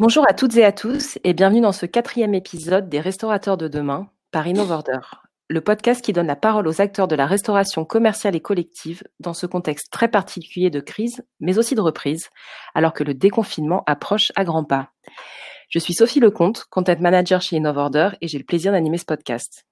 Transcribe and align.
Bonjour 0.00 0.26
à 0.26 0.32
toutes 0.32 0.56
et 0.56 0.64
à 0.64 0.72
tous 0.72 1.18
et 1.24 1.34
bienvenue 1.34 1.60
dans 1.60 1.72
ce 1.72 1.84
quatrième 1.84 2.32
épisode 2.32 2.88
des 2.88 3.00
Restaurateurs 3.00 3.58
de 3.58 3.68
demain 3.68 4.08
par 4.30 4.46
InnoVorder, 4.46 5.00
le 5.48 5.60
podcast 5.60 6.02
qui 6.02 6.14
donne 6.14 6.26
la 6.28 6.36
parole 6.36 6.66
aux 6.66 6.80
acteurs 6.80 7.06
de 7.06 7.14
la 7.14 7.26
restauration 7.26 7.84
commerciale 7.84 8.34
et 8.34 8.40
collective 8.40 9.02
dans 9.20 9.34
ce 9.34 9.44
contexte 9.44 9.92
très 9.92 10.08
particulier 10.08 10.70
de 10.70 10.80
crise, 10.80 11.22
mais 11.38 11.58
aussi 11.58 11.74
de 11.74 11.82
reprise, 11.82 12.30
alors 12.74 12.94
que 12.94 13.04
le 13.04 13.12
déconfinement 13.12 13.82
approche 13.86 14.32
à 14.36 14.44
grands 14.44 14.64
pas. 14.64 14.88
Je 15.68 15.78
suis 15.78 15.92
Sophie 15.92 16.20
Lecomte, 16.20 16.64
content 16.70 16.98
manager 16.98 17.42
chez 17.42 17.58
InnoVorder 17.58 18.12
et 18.22 18.26
j'ai 18.26 18.38
le 18.38 18.44
plaisir 18.44 18.72
d'animer 18.72 18.96
ce 18.96 19.04
podcast. 19.04 19.66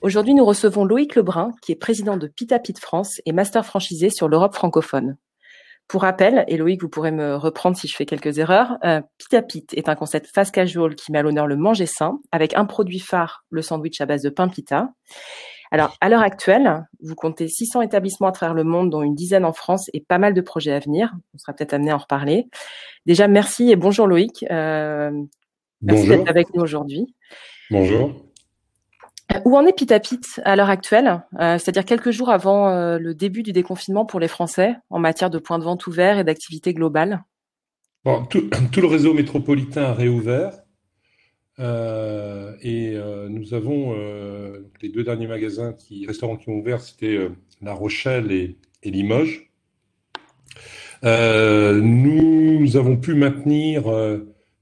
Aujourd'hui, 0.00 0.32
nous 0.32 0.46
recevons 0.46 0.86
Loïc 0.86 1.16
Lebrun, 1.16 1.52
qui 1.60 1.72
est 1.72 1.76
président 1.76 2.16
de 2.16 2.28
Pita 2.28 2.58
Pit 2.58 2.78
France 2.78 3.20
et 3.26 3.32
master 3.32 3.66
franchisé 3.66 4.08
sur 4.08 4.26
l'Europe 4.26 4.54
francophone. 4.54 5.18
Pour 5.90 6.02
rappel, 6.02 6.44
et 6.46 6.56
Loïc, 6.56 6.80
vous 6.82 6.88
pourrez 6.88 7.10
me 7.10 7.34
reprendre 7.34 7.76
si 7.76 7.88
je 7.88 7.96
fais 7.96 8.06
quelques 8.06 8.38
erreurs, 8.38 8.78
euh, 8.84 9.00
Pita 9.18 9.42
Pit 9.42 9.74
est 9.74 9.88
un 9.88 9.96
concept 9.96 10.28
fast 10.32 10.54
casual 10.54 10.94
qui 10.94 11.10
met 11.10 11.18
à 11.18 11.22
l'honneur 11.22 11.48
le 11.48 11.56
manger 11.56 11.86
sain, 11.86 12.20
avec 12.30 12.54
un 12.54 12.64
produit 12.64 13.00
phare, 13.00 13.44
le 13.50 13.60
sandwich 13.60 14.00
à 14.00 14.06
base 14.06 14.22
de 14.22 14.30
pain 14.30 14.46
pita. 14.46 14.90
Alors, 15.72 15.96
à 16.00 16.08
l'heure 16.08 16.22
actuelle, 16.22 16.86
vous 17.02 17.16
comptez 17.16 17.48
600 17.48 17.80
établissements 17.82 18.28
à 18.28 18.32
travers 18.32 18.54
le 18.54 18.62
monde, 18.62 18.88
dont 18.88 19.02
une 19.02 19.16
dizaine 19.16 19.44
en 19.44 19.52
France, 19.52 19.90
et 19.92 20.00
pas 20.00 20.18
mal 20.18 20.32
de 20.32 20.40
projets 20.40 20.72
à 20.72 20.78
venir. 20.78 21.12
On 21.34 21.38
sera 21.38 21.54
peut-être 21.54 21.74
amené 21.74 21.90
à 21.90 21.96
en 21.96 21.98
reparler. 21.98 22.46
Déjà, 23.06 23.26
merci 23.26 23.72
et 23.72 23.74
bonjour 23.74 24.06
Loïc. 24.06 24.44
Euh, 24.48 25.10
merci 25.82 26.06
d'être 26.06 26.30
avec 26.30 26.54
nous 26.54 26.62
aujourd'hui. 26.62 27.16
Bonjour. 27.68 28.12
Où 29.44 29.56
en 29.56 29.66
est 29.66 29.72
Pitapit 29.72 30.20
à 30.44 30.56
l'heure 30.56 30.70
actuelle, 30.70 31.22
euh, 31.38 31.58
c'est-à-dire 31.58 31.84
quelques 31.84 32.10
jours 32.10 32.30
avant 32.30 32.68
euh, 32.68 32.98
le 32.98 33.14
début 33.14 33.42
du 33.42 33.52
déconfinement 33.52 34.04
pour 34.04 34.20
les 34.20 34.28
Français 34.28 34.74
en 34.90 34.98
matière 34.98 35.30
de 35.30 35.38
points 35.38 35.58
de 35.58 35.64
vente 35.64 35.86
ouverts 35.86 36.18
et 36.18 36.24
d'activités 36.24 36.74
globales 36.74 37.22
bon, 38.04 38.24
tout, 38.26 38.48
le 38.80 38.86
réseau 38.86 39.14
métropolitain 39.14 39.84
a 39.84 39.94
réouvert 39.94 40.52
euh, 41.58 42.54
et 42.62 42.96
nous 43.28 43.54
avons 43.54 43.94
les 44.82 44.88
deux 44.88 45.04
derniers 45.04 45.26
magasins, 45.26 45.74
qui, 45.74 46.06
restaurants 46.06 46.36
qui 46.36 46.48
ont 46.48 46.58
ouvert, 46.58 46.80
c'était 46.80 47.28
La 47.60 47.74
Rochelle 47.74 48.32
et, 48.32 48.56
Limoges. 48.82 49.50
nous 51.02 52.76
avons 52.76 52.96
pu 52.96 53.14
maintenir 53.14 53.84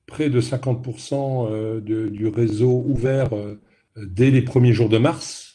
près 0.07 0.29
de 0.29 0.41
50% 0.41 1.81
de, 1.81 2.09
du 2.09 2.27
réseau 2.27 2.85
ouvert 2.87 3.31
dès 4.07 4.31
les 4.31 4.43
premiers 4.43 4.73
jours 4.73 4.89
de 4.89 4.99
mars, 4.99 5.49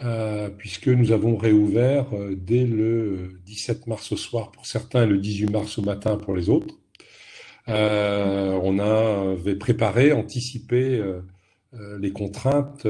euh, 0.00 0.48
puisque 0.48 0.88
nous 0.88 1.10
avons 1.10 1.36
réouvert 1.36 2.06
euh, 2.14 2.36
dès 2.36 2.64
le 2.64 3.40
17 3.46 3.88
mars 3.88 4.12
au 4.12 4.16
soir 4.16 4.52
pour 4.52 4.64
certains 4.64 5.02
et 5.02 5.06
le 5.06 5.18
18 5.18 5.50
mars 5.50 5.78
au 5.78 5.82
matin 5.82 6.16
pour 6.16 6.36
les 6.36 6.48
autres. 6.50 6.78
Euh, 7.68 8.58
on 8.62 8.78
avait 8.78 9.56
préparé, 9.56 10.12
anticipé 10.12 11.02
les 12.00 12.12
contraintes 12.12 12.86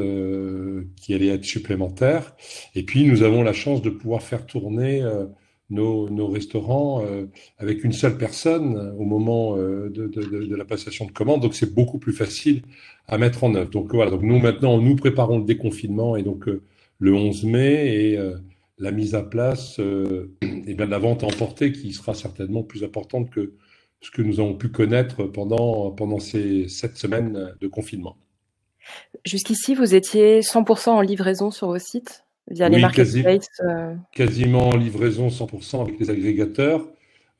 qui 0.96 1.14
allaient 1.14 1.34
être 1.34 1.44
supplémentaires. 1.44 2.36
Et 2.76 2.84
puis, 2.84 3.04
nous 3.04 3.22
avons 3.24 3.42
la 3.42 3.52
chance 3.52 3.82
de 3.82 3.90
pouvoir 3.90 4.22
faire 4.22 4.46
tourner 4.46 5.02
nos, 5.70 6.28
restaurants 6.28 7.04
avec 7.58 7.84
une 7.84 7.92
seule 7.92 8.16
personne 8.16 8.94
au 8.98 9.04
moment 9.04 9.56
de, 9.56 9.88
de, 9.88 10.56
la 10.56 10.64
passation 10.64 11.06
de 11.06 11.12
commande. 11.12 11.42
Donc, 11.42 11.54
c'est 11.54 11.74
beaucoup 11.74 11.98
plus 11.98 12.12
facile 12.12 12.62
à 13.08 13.18
mettre 13.18 13.42
en 13.44 13.54
œuvre. 13.54 13.70
Donc 13.70 13.92
voilà, 13.94 14.10
donc 14.10 14.22
nous 14.22 14.38
maintenant, 14.38 14.80
nous 14.80 14.94
préparons 14.94 15.38
le 15.38 15.44
déconfinement 15.44 16.16
et 16.16 16.22
donc 16.22 16.46
euh, 16.46 16.62
le 16.98 17.14
11 17.14 17.44
mai 17.44 18.10
et 18.10 18.18
euh, 18.18 18.36
la 18.78 18.92
mise 18.92 19.14
à 19.14 19.22
place 19.22 19.80
euh, 19.80 20.30
et 20.42 20.74
bien 20.74 20.86
la 20.86 20.98
vente 20.98 21.24
emportée 21.24 21.72
qui 21.72 21.92
sera 21.92 22.14
certainement 22.14 22.62
plus 22.62 22.84
importante 22.84 23.30
que 23.30 23.54
ce 24.00 24.10
que 24.10 24.22
nous 24.22 24.38
avons 24.38 24.54
pu 24.54 24.68
connaître 24.68 25.24
pendant, 25.24 25.90
pendant 25.90 26.20
ces 26.20 26.68
sept 26.68 26.96
semaines 26.96 27.52
de 27.60 27.66
confinement. 27.66 28.16
Jusqu'ici, 29.26 29.74
vous 29.74 29.94
étiez 29.94 30.40
100% 30.40 30.90
en 30.90 31.00
livraison 31.00 31.50
sur 31.50 31.66
vos 31.66 31.78
sites? 31.78 32.24
Via 32.50 32.68
les 32.68 32.80
marketplaces 32.80 33.48
Quasiment 34.12 34.70
en 34.70 34.76
livraison 34.76 35.28
100% 35.28 35.82
avec 35.82 35.98
les 35.98 36.10
agrégateurs 36.10 36.88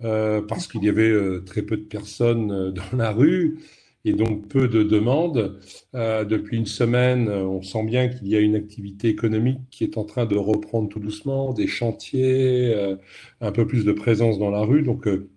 parce 0.00 0.68
qu'il 0.68 0.84
y 0.84 0.88
avait 0.88 1.12
très 1.44 1.62
peu 1.62 1.76
de 1.76 1.82
personnes 1.82 2.72
dans 2.72 2.96
la 2.96 3.10
rue 3.10 3.58
et 4.04 4.12
donc 4.12 4.48
peu 4.48 4.68
de 4.68 4.82
demandes. 4.82 5.60
Euh, 5.94 6.24
depuis 6.24 6.56
une 6.56 6.66
semaine, 6.66 7.28
on 7.28 7.62
sent 7.62 7.84
bien 7.84 8.08
qu'il 8.08 8.28
y 8.28 8.36
a 8.36 8.40
une 8.40 8.56
activité 8.56 9.08
économique 9.08 9.60
qui 9.70 9.84
est 9.84 9.98
en 9.98 10.04
train 10.04 10.26
de 10.26 10.36
reprendre 10.36 10.88
tout 10.88 11.00
doucement, 11.00 11.52
des 11.52 11.66
chantiers, 11.66 12.74
euh, 12.74 12.96
un 13.40 13.52
peu 13.52 13.66
plus 13.66 13.84
de 13.84 13.92
présence 13.92 14.38
dans 14.38 14.50
la 14.50 14.62
rue. 14.62 14.82
Donc, 14.82 15.06
euh, 15.06 15.28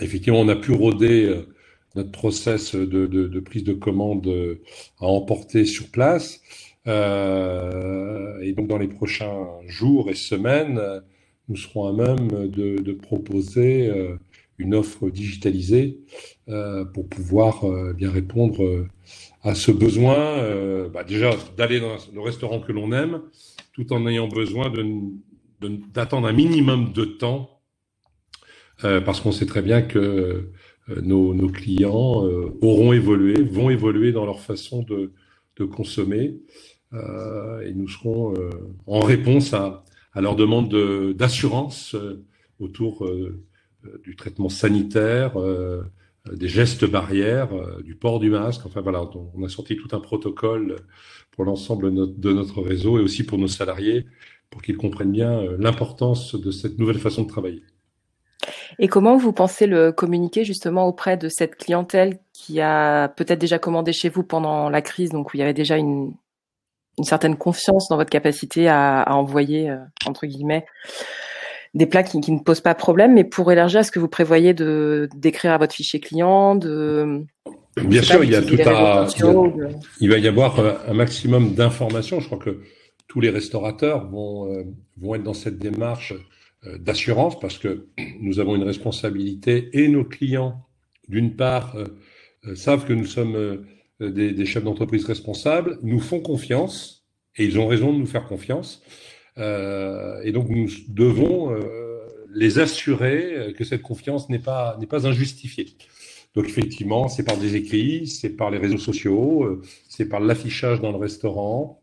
effectivement, 0.00 0.40
on 0.40 0.48
a 0.48 0.56
pu 0.56 0.72
rôder 0.72 1.42
notre 1.94 2.12
process 2.12 2.74
de, 2.74 2.84
de, 2.84 3.06
de, 3.06 3.40
prise 3.40 3.64
de 3.64 3.72
commande 3.72 4.28
à 5.00 5.06
emporter 5.06 5.64
sur 5.64 5.88
place. 5.88 6.40
Et 6.86 8.52
donc, 8.52 8.68
dans 8.68 8.78
les 8.78 8.88
prochains 8.88 9.46
jours 9.66 10.10
et 10.10 10.14
semaines, 10.14 10.80
nous 11.48 11.56
serons 11.56 11.86
à 11.86 11.92
même 11.92 12.48
de, 12.48 12.78
de 12.78 12.92
proposer 12.92 13.90
une 14.58 14.74
offre 14.74 15.10
digitalisée 15.10 15.98
euh, 16.48 16.84
pour 16.84 17.08
pouvoir 17.08 17.64
euh, 17.64 17.92
bien 17.92 18.10
répondre 18.10 18.62
euh, 18.62 18.88
à 19.42 19.54
ce 19.54 19.70
besoin, 19.70 20.88
bah 20.92 21.04
déjà 21.04 21.30
d'aller 21.56 21.78
dans 21.78 21.96
le 22.12 22.20
restaurant 22.20 22.58
que 22.58 22.72
l'on 22.72 22.90
aime, 22.90 23.22
tout 23.72 23.92
en 23.92 24.04
ayant 24.08 24.26
besoin 24.26 24.72
d'attendre 25.94 26.26
un 26.26 26.32
minimum 26.32 26.92
de 26.92 27.04
temps, 27.04 27.60
parce 28.80 29.20
qu'on 29.20 29.30
sait 29.30 29.46
très 29.46 29.62
bien 29.62 29.82
que 29.82 30.50
nos, 31.00 31.32
nos, 31.32 31.48
clients 31.48 32.24
auront 32.60 32.92
évolué, 32.92 33.40
vont 33.40 33.70
évoluer 33.70 34.10
dans 34.10 34.26
leur 34.26 34.40
façon 34.40 34.82
de, 34.82 35.12
de 35.58 35.64
consommer, 35.64 36.40
et 36.92 37.72
nous 37.74 37.88
serons 37.88 38.34
en 38.86 39.00
réponse 39.00 39.52
à, 39.52 39.84
à 40.12 40.20
leur 40.20 40.36
demande 40.36 40.74
d'assurance 41.14 41.94
autour 42.60 43.06
euh, 43.86 44.00
du 44.02 44.16
traitement 44.16 44.48
sanitaire, 44.48 45.38
euh, 45.38 45.82
des 46.32 46.48
gestes 46.48 46.84
barrières, 46.84 47.52
euh, 47.52 47.82
du 47.82 47.94
port 47.94 48.18
du 48.18 48.30
masque. 48.30 48.62
Enfin 48.64 48.80
voilà, 48.80 49.02
on 49.34 49.44
a 49.44 49.48
sorti 49.48 49.76
tout 49.76 49.88
un 49.92 50.00
protocole 50.00 50.76
pour 51.30 51.44
l'ensemble 51.44 51.92
de 52.18 52.32
notre 52.32 52.62
réseau 52.62 52.98
et 52.98 53.02
aussi 53.02 53.24
pour 53.24 53.38
nos 53.38 53.48
salariés 53.48 54.06
pour 54.50 54.62
qu'ils 54.62 54.76
comprennent 54.76 55.12
bien 55.12 55.42
l'importance 55.58 56.34
de 56.34 56.50
cette 56.50 56.78
nouvelle 56.78 56.98
façon 56.98 57.24
de 57.24 57.28
travailler. 57.28 57.62
Et 58.78 58.86
comment 58.86 59.16
vous 59.16 59.32
pensez 59.32 59.66
le 59.66 59.90
communiquer 59.90 60.44
justement 60.44 60.86
auprès 60.86 61.16
de 61.16 61.28
cette 61.28 61.56
clientèle 61.56 62.20
qui 62.32 62.60
a 62.60 63.08
peut-être 63.08 63.40
déjà 63.40 63.58
commandé 63.58 63.92
chez 63.92 64.08
vous 64.08 64.22
pendant 64.22 64.70
la 64.70 64.82
crise, 64.82 65.10
donc 65.10 65.34
où 65.34 65.36
il 65.36 65.40
y 65.40 65.42
avait 65.42 65.52
déjà 65.52 65.76
une, 65.76 66.14
certaine 67.04 67.36
confiance 67.36 67.88
dans 67.88 67.96
votre 67.96 68.10
capacité 68.10 68.68
à, 68.68 69.02
à 69.02 69.14
envoyer, 69.14 69.74
entre 70.06 70.26
guillemets, 70.26 70.64
des 71.76 71.86
plats 71.86 72.02
qui, 72.02 72.18
ne 72.32 72.38
posent 72.38 72.62
pas 72.62 72.74
problème, 72.74 73.12
mais 73.12 73.24
pour 73.24 73.52
élargir, 73.52 73.80
est-ce 73.80 73.92
que 73.92 73.98
vous 73.98 74.08
prévoyez 74.08 74.54
de 74.54 75.10
d'écrire 75.14 75.52
à 75.52 75.58
votre 75.58 75.74
fichier 75.74 76.00
client, 76.00 76.54
de 76.54 77.26
Bien 77.76 78.00
sûr, 78.00 78.24
il 78.24 78.30
y 78.30 78.34
a 78.34 78.40
tout 78.40 78.56
à, 78.64 79.06
il, 80.00 80.08
va 80.08 80.16
y 80.16 80.26
avoir 80.26 80.58
euh, 80.58 80.72
un 80.88 80.94
maximum 80.94 81.52
d'informations. 81.52 82.20
Je 82.20 82.26
crois 82.26 82.38
que 82.38 82.62
tous 83.06 83.20
les 83.20 83.28
restaurateurs 83.28 84.08
vont 84.08 84.50
euh, 84.50 84.64
vont 84.96 85.14
être 85.14 85.22
dans 85.22 85.34
cette 85.34 85.58
démarche 85.58 86.14
euh, 86.66 86.78
d'assurance 86.78 87.38
parce 87.38 87.58
que 87.58 87.88
nous 88.20 88.40
avons 88.40 88.56
une 88.56 88.62
responsabilité 88.62 89.68
et 89.74 89.88
nos 89.88 90.04
clients, 90.04 90.66
d'une 91.08 91.36
part, 91.36 91.76
savent 92.54 92.86
que 92.86 92.94
nous 92.94 93.06
sommes 93.06 93.66
des, 94.00 94.32
des 94.32 94.46
chefs 94.46 94.64
d'entreprise 94.64 95.04
responsables, 95.04 95.78
nous 95.82 96.00
font 96.00 96.20
confiance 96.20 97.06
et 97.36 97.44
ils 97.44 97.58
ont 97.58 97.66
raison 97.66 97.92
de 97.92 97.98
nous 97.98 98.06
faire 98.06 98.26
confiance. 98.26 98.82
Euh, 99.38 100.20
et 100.22 100.32
donc 100.32 100.48
nous 100.48 100.68
devons 100.88 101.52
euh, 101.52 102.00
les 102.34 102.58
assurer 102.58 103.54
que 103.56 103.64
cette 103.64 103.82
confiance 103.82 104.28
n'est 104.28 104.38
pas 104.38 104.76
n'est 104.80 104.86
pas 104.86 105.06
injustifiée. 105.06 105.66
Donc 106.34 106.46
effectivement, 106.46 107.08
c'est 107.08 107.24
par 107.24 107.36
des 107.36 107.56
écrits, 107.56 108.06
c'est 108.06 108.30
par 108.30 108.50
les 108.50 108.58
réseaux 108.58 108.78
sociaux, 108.78 109.44
euh, 109.44 109.62
c'est 109.88 110.06
par 110.08 110.20
l'affichage 110.20 110.80
dans 110.80 110.92
le 110.92 110.98
restaurant, 110.98 111.82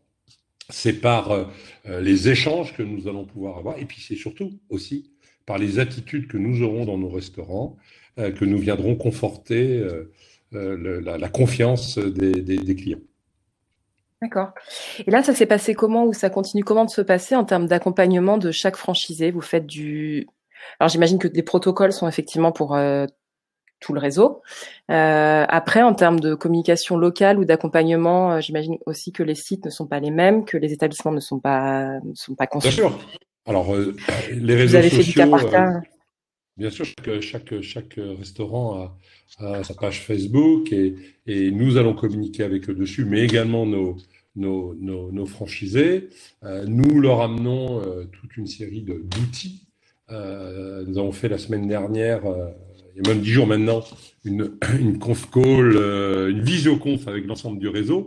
c'est 0.68 1.00
par 1.00 1.50
les 1.86 2.30
échanges 2.30 2.74
que 2.74 2.82
nous 2.82 3.06
allons 3.06 3.26
pouvoir 3.26 3.58
avoir, 3.58 3.78
et 3.78 3.84
puis 3.84 4.00
c'est 4.00 4.16
surtout 4.16 4.58
aussi 4.70 5.10
par 5.44 5.58
les 5.58 5.78
attitudes 5.78 6.26
que 6.26 6.38
nous 6.38 6.62
aurons 6.62 6.86
dans 6.86 6.96
nos 6.96 7.10
restaurants, 7.10 7.76
que 8.16 8.44
nous 8.46 8.56
viendrons 8.56 8.94
conforter 8.94 9.86
la, 10.54 11.18
la, 11.18 11.28
confiance 11.28 11.98
des, 11.98 12.32
des, 12.32 12.58
des 12.58 12.74
clients. 12.76 13.00
D'accord. 14.22 14.52
Et 15.06 15.10
là, 15.10 15.22
ça 15.22 15.34
s'est 15.34 15.46
passé 15.46 15.74
comment 15.74 16.04
ou 16.04 16.14
ça 16.14 16.30
continue 16.30 16.64
comment 16.64 16.86
de 16.86 16.90
se 16.90 17.02
passer 17.02 17.36
en 17.36 17.44
termes 17.44 17.66
d'accompagnement 17.66 18.38
de 18.38 18.50
chaque 18.52 18.76
franchisé? 18.76 19.30
Vous 19.30 19.42
faites 19.42 19.66
du. 19.66 20.26
Alors, 20.80 20.88
j'imagine 20.88 21.18
que 21.18 21.28
des 21.28 21.42
protocoles 21.42 21.92
sont 21.92 22.08
effectivement 22.08 22.50
pour 22.50 22.74
euh, 22.74 23.04
tout 23.80 23.92
le 23.92 24.00
réseau. 24.00 24.40
Euh, 24.90 25.44
après, 25.46 25.82
en 25.82 25.92
termes 25.92 26.20
de 26.20 26.34
communication 26.34 26.96
locale 26.96 27.38
ou 27.38 27.44
d'accompagnement, 27.44 28.32
euh, 28.32 28.40
j'imagine 28.40 28.78
aussi 28.86 29.12
que 29.12 29.22
les 29.22 29.34
sites 29.34 29.66
ne 29.66 29.70
sont 29.70 29.86
pas 29.86 30.00
les 30.00 30.10
mêmes, 30.10 30.46
que 30.46 30.56
les 30.56 30.72
établissements 30.72 31.12
ne 31.12 31.20
sont 31.20 31.38
pas 31.38 32.00
ne 32.02 32.14
sont 32.14 32.34
pas 32.34 32.46
conçus. 32.46 32.68
Bien 32.68 32.76
sûr. 32.76 32.98
Alors, 33.46 33.76
les 34.32 34.54
réseaux 34.54 34.70
Vous 34.70 34.76
avez 34.76 34.88
sociaux. 34.88 35.04
Fait 35.04 35.10
du 35.10 35.14
cas 35.14 35.26
par 35.26 35.50
cas. 35.50 35.80
Bien 36.56 36.70
sûr, 36.70 36.86
chaque, 37.20 37.94
restaurant 37.96 38.96
a, 39.40 39.64
sa 39.64 39.74
page 39.74 40.02
Facebook 40.02 40.72
et, 40.72 41.50
nous 41.50 41.76
allons 41.76 41.94
communiquer 41.94 42.44
avec 42.44 42.70
eux 42.70 42.74
dessus, 42.74 43.04
mais 43.04 43.22
également 43.24 43.66
nos, 43.66 45.26
franchisés. 45.26 46.10
Euh, 46.44 46.64
nous 46.66 47.00
leur 47.00 47.22
amenons 47.22 47.80
euh, 47.80 48.04
toute 48.04 48.36
une 48.36 48.46
série 48.46 48.82
d'outils. 48.82 49.66
Euh, 50.10 50.84
nous 50.86 50.98
avons 50.98 51.12
fait 51.12 51.28
la 51.28 51.38
semaine 51.38 51.66
dernière, 51.66 52.22
il 52.94 53.02
y 53.02 53.08
a 53.08 53.12
même 53.12 53.20
dix 53.20 53.30
jours 53.30 53.48
maintenant, 53.48 53.82
une, 54.24 54.56
une 54.78 55.00
conf 55.00 55.28
call, 55.30 55.76
une 56.30 56.40
visioconf 56.40 57.08
avec 57.08 57.26
l'ensemble 57.26 57.58
du 57.58 57.66
réseau, 57.66 58.06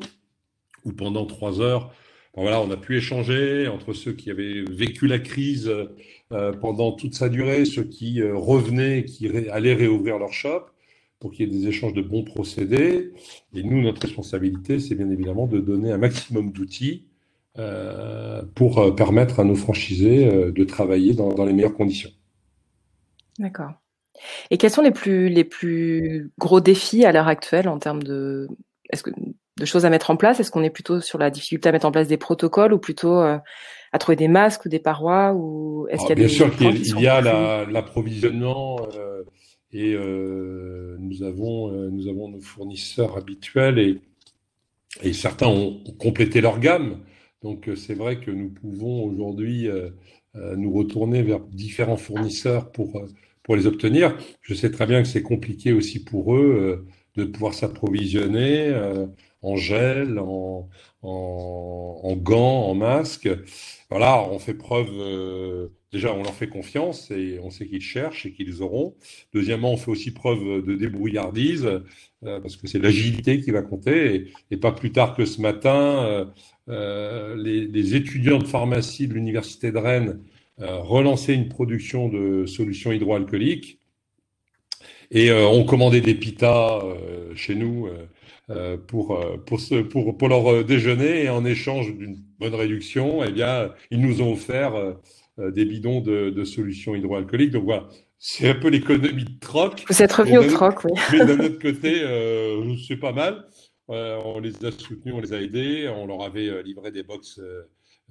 où 0.86 0.94
pendant 0.94 1.26
trois 1.26 1.60
heures, 1.60 1.94
voilà, 2.42 2.62
on 2.62 2.70
a 2.70 2.78
pu 2.78 2.98
échanger 2.98 3.68
entre 3.68 3.94
ceux 3.94 4.14
qui 4.14 4.30
avaient 4.30 4.64
vécu 4.70 5.08
la 5.08 5.18
crise 5.18 5.72
euh, 6.32 6.54
pendant 6.54 6.92
toute 6.92 7.16
sa 7.16 7.30
durée, 7.30 7.66
ceux 7.66 7.84
qui 7.84 8.22
euh, 8.22 8.36
revenaient, 8.36 9.06
qui 9.06 9.28
allaient 9.50 9.74
réouvrir 9.74 10.20
leur 10.20 10.34
shop, 10.34 10.66
pour 11.20 11.32
qu'il 11.32 11.48
y 11.48 11.56
ait 11.56 11.60
des 11.60 11.68
échanges 11.68 11.94
de 11.94 12.02
bons 12.02 12.24
procédés. 12.24 13.12
Et 13.56 13.64
nous, 13.64 13.82
notre 13.82 14.04
responsabilité, 14.04 14.80
c'est 14.80 14.94
bien 14.94 15.10
évidemment 15.10 15.48
de 15.48 15.60
donner 15.60 15.92
un 15.92 15.98
maximum 15.98 16.52
d'outils 16.52 17.06
euh, 17.58 18.44
pour 18.54 18.96
permettre 18.96 19.40
à 19.40 19.44
nos 19.44 19.56
franchisés 19.56 20.52
de 20.52 20.64
travailler 20.64 21.16
dans, 21.16 21.34
dans 21.34 21.46
les 21.46 21.54
meilleures 21.54 21.74
conditions. 21.74 22.12
D'accord. 23.40 23.72
Et 24.52 24.58
quels 24.58 24.72
sont 24.72 24.84
les 24.84 24.92
plus, 24.92 25.30
les 25.30 25.44
plus 25.44 26.32
gros 26.38 26.62
défis 26.62 27.04
à 27.06 27.12
l'heure 27.12 27.28
actuelle 27.28 27.68
en 27.68 27.80
termes 27.80 28.04
de, 28.04 28.48
est-ce 28.92 29.04
que, 29.04 29.12
de 29.60 29.66
choses 29.66 29.86
à 29.86 29.90
mettre 29.90 30.10
en 30.10 30.16
place? 30.18 30.40
Est-ce 30.40 30.52
qu'on 30.52 30.64
est 30.64 30.70
plutôt 30.70 31.02
sur 31.02 31.18
la 31.20 31.30
difficulté 31.30 31.70
à 31.70 31.72
mettre 31.72 31.86
en 31.86 31.92
place 31.92 32.08
des 32.08 32.18
protocoles 32.18 32.74
ou 32.74 32.80
plutôt 32.80 33.20
euh, 33.22 33.38
à 33.92 33.98
trouver 34.00 34.16
des 34.16 34.28
masques 34.28 34.66
ou 34.66 34.70
des 34.70 34.80
parois 34.80 35.34
ou 35.34 35.88
est-ce 35.90 36.02
qu'il 36.02 36.10
y 36.10 36.12
a 36.12 36.16
bien 36.16 36.28
des 36.28 36.34
sûr 36.34 36.56
qu'il 36.56 37.00
y, 37.00 37.08
a 37.08 37.66
l'approvisionnement 37.66 38.80
euh, 38.96 39.24
et 39.72 39.94
euh, 39.94 40.96
nous 41.00 41.24
avons 41.24 41.72
euh, 41.72 41.90
nous 41.90 42.08
avons 42.08 42.30
nos 42.30 42.40
fournisseurs 42.40 43.18
habituels 43.18 43.80
et 43.80 44.00
et 45.04 45.14
certains 45.14 45.48
ont, 45.48 45.82
ont 45.86 45.94
complété 45.94 46.42
leur 46.42 46.60
gamme. 46.60 47.00
Donc 47.44 47.68
euh, 47.68 47.76
c'est 47.76 47.94
vrai 47.94 48.20
que 48.20 48.32
nous 48.32 48.50
pouvons 48.50 49.04
aujourd'hui 49.04 49.68
euh, 49.68 49.90
nous 50.56 50.72
retourner 50.72 51.24
vers 51.24 51.40
différents 51.40 51.98
fournisseurs 51.98 52.72
pour 52.72 53.02
pour 53.44 53.56
les 53.56 53.66
obtenir. 53.66 54.16
Je 54.42 54.54
sais 54.54 54.70
très 54.70 54.86
bien 54.86 55.02
que 55.02 55.08
c'est 55.08 55.24
compliqué 55.24 55.72
aussi 55.72 56.04
pour 56.04 56.36
eux 56.36 56.86
de 57.16 57.24
pouvoir 57.24 57.56
s'approvisionner 57.56 58.72
en 59.42 59.56
gel, 59.56 60.20
en, 60.20 60.70
en, 61.02 62.02
en, 62.04 62.16
gants, 62.16 62.64
en 62.70 62.76
masque. 62.76 63.30
Voilà, 63.90 64.22
on 64.30 64.40
fait 64.40 64.54
preuve, 64.54 64.90
euh, 64.92 65.70
déjà 65.92 66.14
on 66.14 66.24
leur 66.24 66.34
fait 66.34 66.50
confiance 66.50 67.12
et 67.12 67.40
on 67.42 67.50
sait 67.50 67.68
qu'ils 67.68 67.82
cherchent 67.82 68.26
et 68.26 68.34
qu'ils 68.34 68.62
auront. 68.62 68.96
Deuxièmement, 69.34 69.72
on 69.74 69.78
fait 69.78 69.92
aussi 69.92 70.12
preuve 70.12 70.66
de 70.66 70.76
débrouillardise 70.76 71.66
euh, 71.66 72.40
parce 72.40 72.58
que 72.58 72.68
c'est 72.68 72.80
l'agilité 72.80 73.42
qui 73.42 73.52
va 73.52 73.62
compter 73.62 74.16
et, 74.16 74.34
et, 74.52 74.58
pas 74.58 74.72
plus 74.72 74.92
tard 74.92 75.16
que 75.16 75.26
ce 75.26 75.42
matin, 75.42 76.04
euh, 76.06 76.26
euh 76.70 77.36
les, 77.38 77.68
les, 77.68 77.96
étudiants 77.96 78.40
de 78.40 78.48
pharmacie 78.48 79.08
de 79.08 79.14
l'université 79.14 79.72
de 79.72 79.78
Rennes 79.78 80.20
euh, 80.60 80.80
relançaient 80.80 81.36
une 81.36 81.50
production 81.50 82.10
de 82.10 82.46
solutions 82.48 82.92
hydroalcooliques 82.92 83.80
et 85.12 85.32
euh, 85.32 85.48
ont 85.48 85.66
commandé 85.66 86.02
des 86.02 86.16
pitas 86.16 86.84
chez 87.36 87.56
nous 87.56 87.88
euh, 88.50 88.78
pour, 88.78 89.12
euh, 89.12 89.36
pour, 89.46 89.60
ce, 89.60 89.76
pour, 89.82 90.18
pour 90.18 90.30
leur 90.30 90.50
euh, 90.50 90.64
déjeuner 90.64 91.24
et 91.24 91.30
en 91.30 91.44
échange 91.44 91.94
d'une 91.94 92.16
bonne 92.40 92.56
réduction, 92.56 93.22
eh 93.22 93.32
bien, 93.32 93.74
ils 93.92 94.00
nous 94.00 94.22
ont 94.22 94.32
offert 94.32 94.96
des 95.38 95.66
bidons 95.66 96.00
de, 96.00 96.30
de 96.30 96.44
solutions 96.46 96.96
hydroalcooliques. 96.96 97.52
Donc 97.52 97.66
voilà, 97.66 97.90
c'est 98.20 98.50
un 98.50 98.56
peu 98.56 98.70
l'économie 98.70 99.26
de 99.26 99.40
troc. 99.40 99.84
Vous 99.90 100.02
êtes 100.02 100.14
revenu 100.14 100.38
au 100.38 100.50
troc, 100.50 100.86
oui. 100.86 100.92
Mais 101.12 101.26
d'un 101.26 101.40
autre 101.46 101.60
côté, 101.60 102.02
euh, 102.04 102.74
c'est 102.88 102.96
pas 102.96 103.12
mal. 103.12 103.46
Euh, 103.90 104.18
on 104.24 104.40
les 104.40 104.64
a 104.66 104.72
soutenus, 104.72 105.14
on 105.14 105.20
les 105.20 105.34
a 105.34 105.42
aidés. 105.42 105.90
On 105.94 106.06
leur 106.06 106.22
avait 106.24 106.64
livré 106.64 106.92
des 106.92 107.04
box 107.04 107.42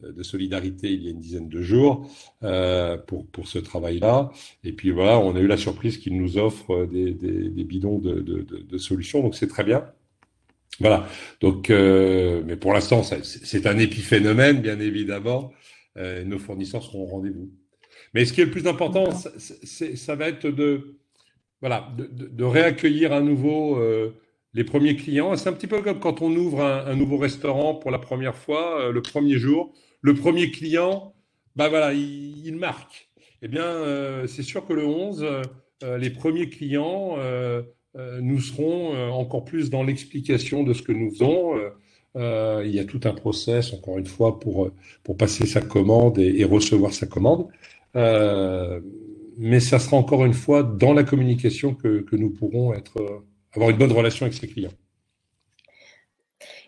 de 0.02 0.22
solidarité 0.22 0.92
il 0.92 1.04
y 1.04 1.08
a 1.08 1.10
une 1.10 1.20
dizaine 1.20 1.48
de 1.48 1.62
jours 1.62 2.10
euh, 2.42 2.98
pour, 2.98 3.26
pour 3.26 3.48
ce 3.48 3.58
travail-là. 3.58 4.30
Et 4.62 4.72
puis 4.72 4.90
voilà, 4.90 5.18
on 5.18 5.34
a 5.34 5.40
eu 5.40 5.46
la 5.46 5.56
surprise 5.56 5.98
qu'ils 5.98 6.16
nous 6.16 6.36
offrent 6.38 6.86
des, 6.86 7.12
des, 7.12 7.48
des 7.48 7.64
bidons 7.64 7.98
de, 7.98 8.20
de, 8.20 8.42
de, 8.42 8.58
de 8.58 8.78
solutions. 8.78 9.22
Donc 9.22 9.34
c'est 9.34 9.48
très 9.48 9.64
bien. 9.64 9.86
Voilà. 10.80 11.08
Donc, 11.40 11.70
euh, 11.70 12.42
mais 12.44 12.56
pour 12.56 12.74
l'instant, 12.74 13.02
c'est 13.02 13.66
un 13.66 13.78
épiphénomène, 13.78 14.60
bien 14.60 14.78
évidemment. 14.78 15.52
Euh, 15.96 16.24
nos 16.24 16.38
fournisseurs 16.38 16.82
seront 16.82 17.04
au 17.04 17.06
rendez-vous. 17.06 17.50
Mais 18.12 18.26
ce 18.26 18.34
qui 18.34 18.42
est 18.42 18.44
le 18.44 18.50
plus 18.50 18.66
important, 18.66 19.10
c'est, 19.38 19.96
ça 19.96 20.14
va 20.14 20.28
être 20.28 20.48
de, 20.48 20.98
voilà, 21.62 21.90
de 21.96 22.44
réaccueillir 22.44 23.12
à 23.12 23.22
nouveau 23.22 23.78
euh, 23.78 24.10
les 24.56 24.64
premiers 24.64 24.96
clients. 24.96 25.36
C'est 25.36 25.50
un 25.50 25.52
petit 25.52 25.66
peu 25.66 25.82
comme 25.82 26.00
quand 26.00 26.22
on 26.22 26.34
ouvre 26.34 26.62
un, 26.64 26.96
nouveau 26.96 27.18
restaurant 27.18 27.74
pour 27.74 27.90
la 27.90 27.98
première 27.98 28.34
fois, 28.34 28.80
euh, 28.80 28.90
le 28.90 29.02
premier 29.02 29.38
jour. 29.38 29.72
Le 30.00 30.14
premier 30.14 30.50
client, 30.50 31.14
bah 31.56 31.68
voilà, 31.68 31.92
il, 31.92 32.56
marque. 32.56 33.10
Eh 33.42 33.48
bien, 33.48 33.64
euh, 33.64 34.26
c'est 34.26 34.42
sûr 34.42 34.66
que 34.66 34.72
le 34.72 34.86
11, 34.86 35.26
euh, 35.82 35.98
les 35.98 36.10
premiers 36.10 36.48
clients 36.48 37.18
nous 38.20 38.40
serons 38.40 39.10
encore 39.10 39.46
plus 39.46 39.70
dans 39.70 39.82
l'explication 39.82 40.64
de 40.64 40.74
ce 40.74 40.82
que 40.82 40.92
nous 40.92 41.10
faisons. 41.12 41.54
Il 42.14 42.70
y 42.70 42.78
a 42.78 42.84
tout 42.84 43.00
un 43.04 43.14
process, 43.14 43.72
encore 43.72 43.96
une 43.96 44.04
fois, 44.06 44.38
pour, 44.38 44.70
pour 45.02 45.16
passer 45.16 45.46
sa 45.46 45.62
commande 45.62 46.18
et, 46.18 46.40
et 46.40 46.44
recevoir 46.44 46.92
sa 46.92 47.06
commande. 47.06 47.48
mais 47.94 49.60
ça 49.60 49.78
sera 49.78 49.96
encore 49.96 50.26
une 50.26 50.34
fois 50.34 50.62
dans 50.62 50.92
la 50.92 51.04
communication 51.04 51.74
que, 51.74 52.00
que 52.00 52.16
nous 52.16 52.28
pourrons 52.28 52.74
être, 52.74 53.22
avoir 53.56 53.70
une 53.70 53.78
bonne 53.78 53.92
relation 53.92 54.26
avec 54.26 54.36
ses 54.36 54.48
clients. 54.48 54.72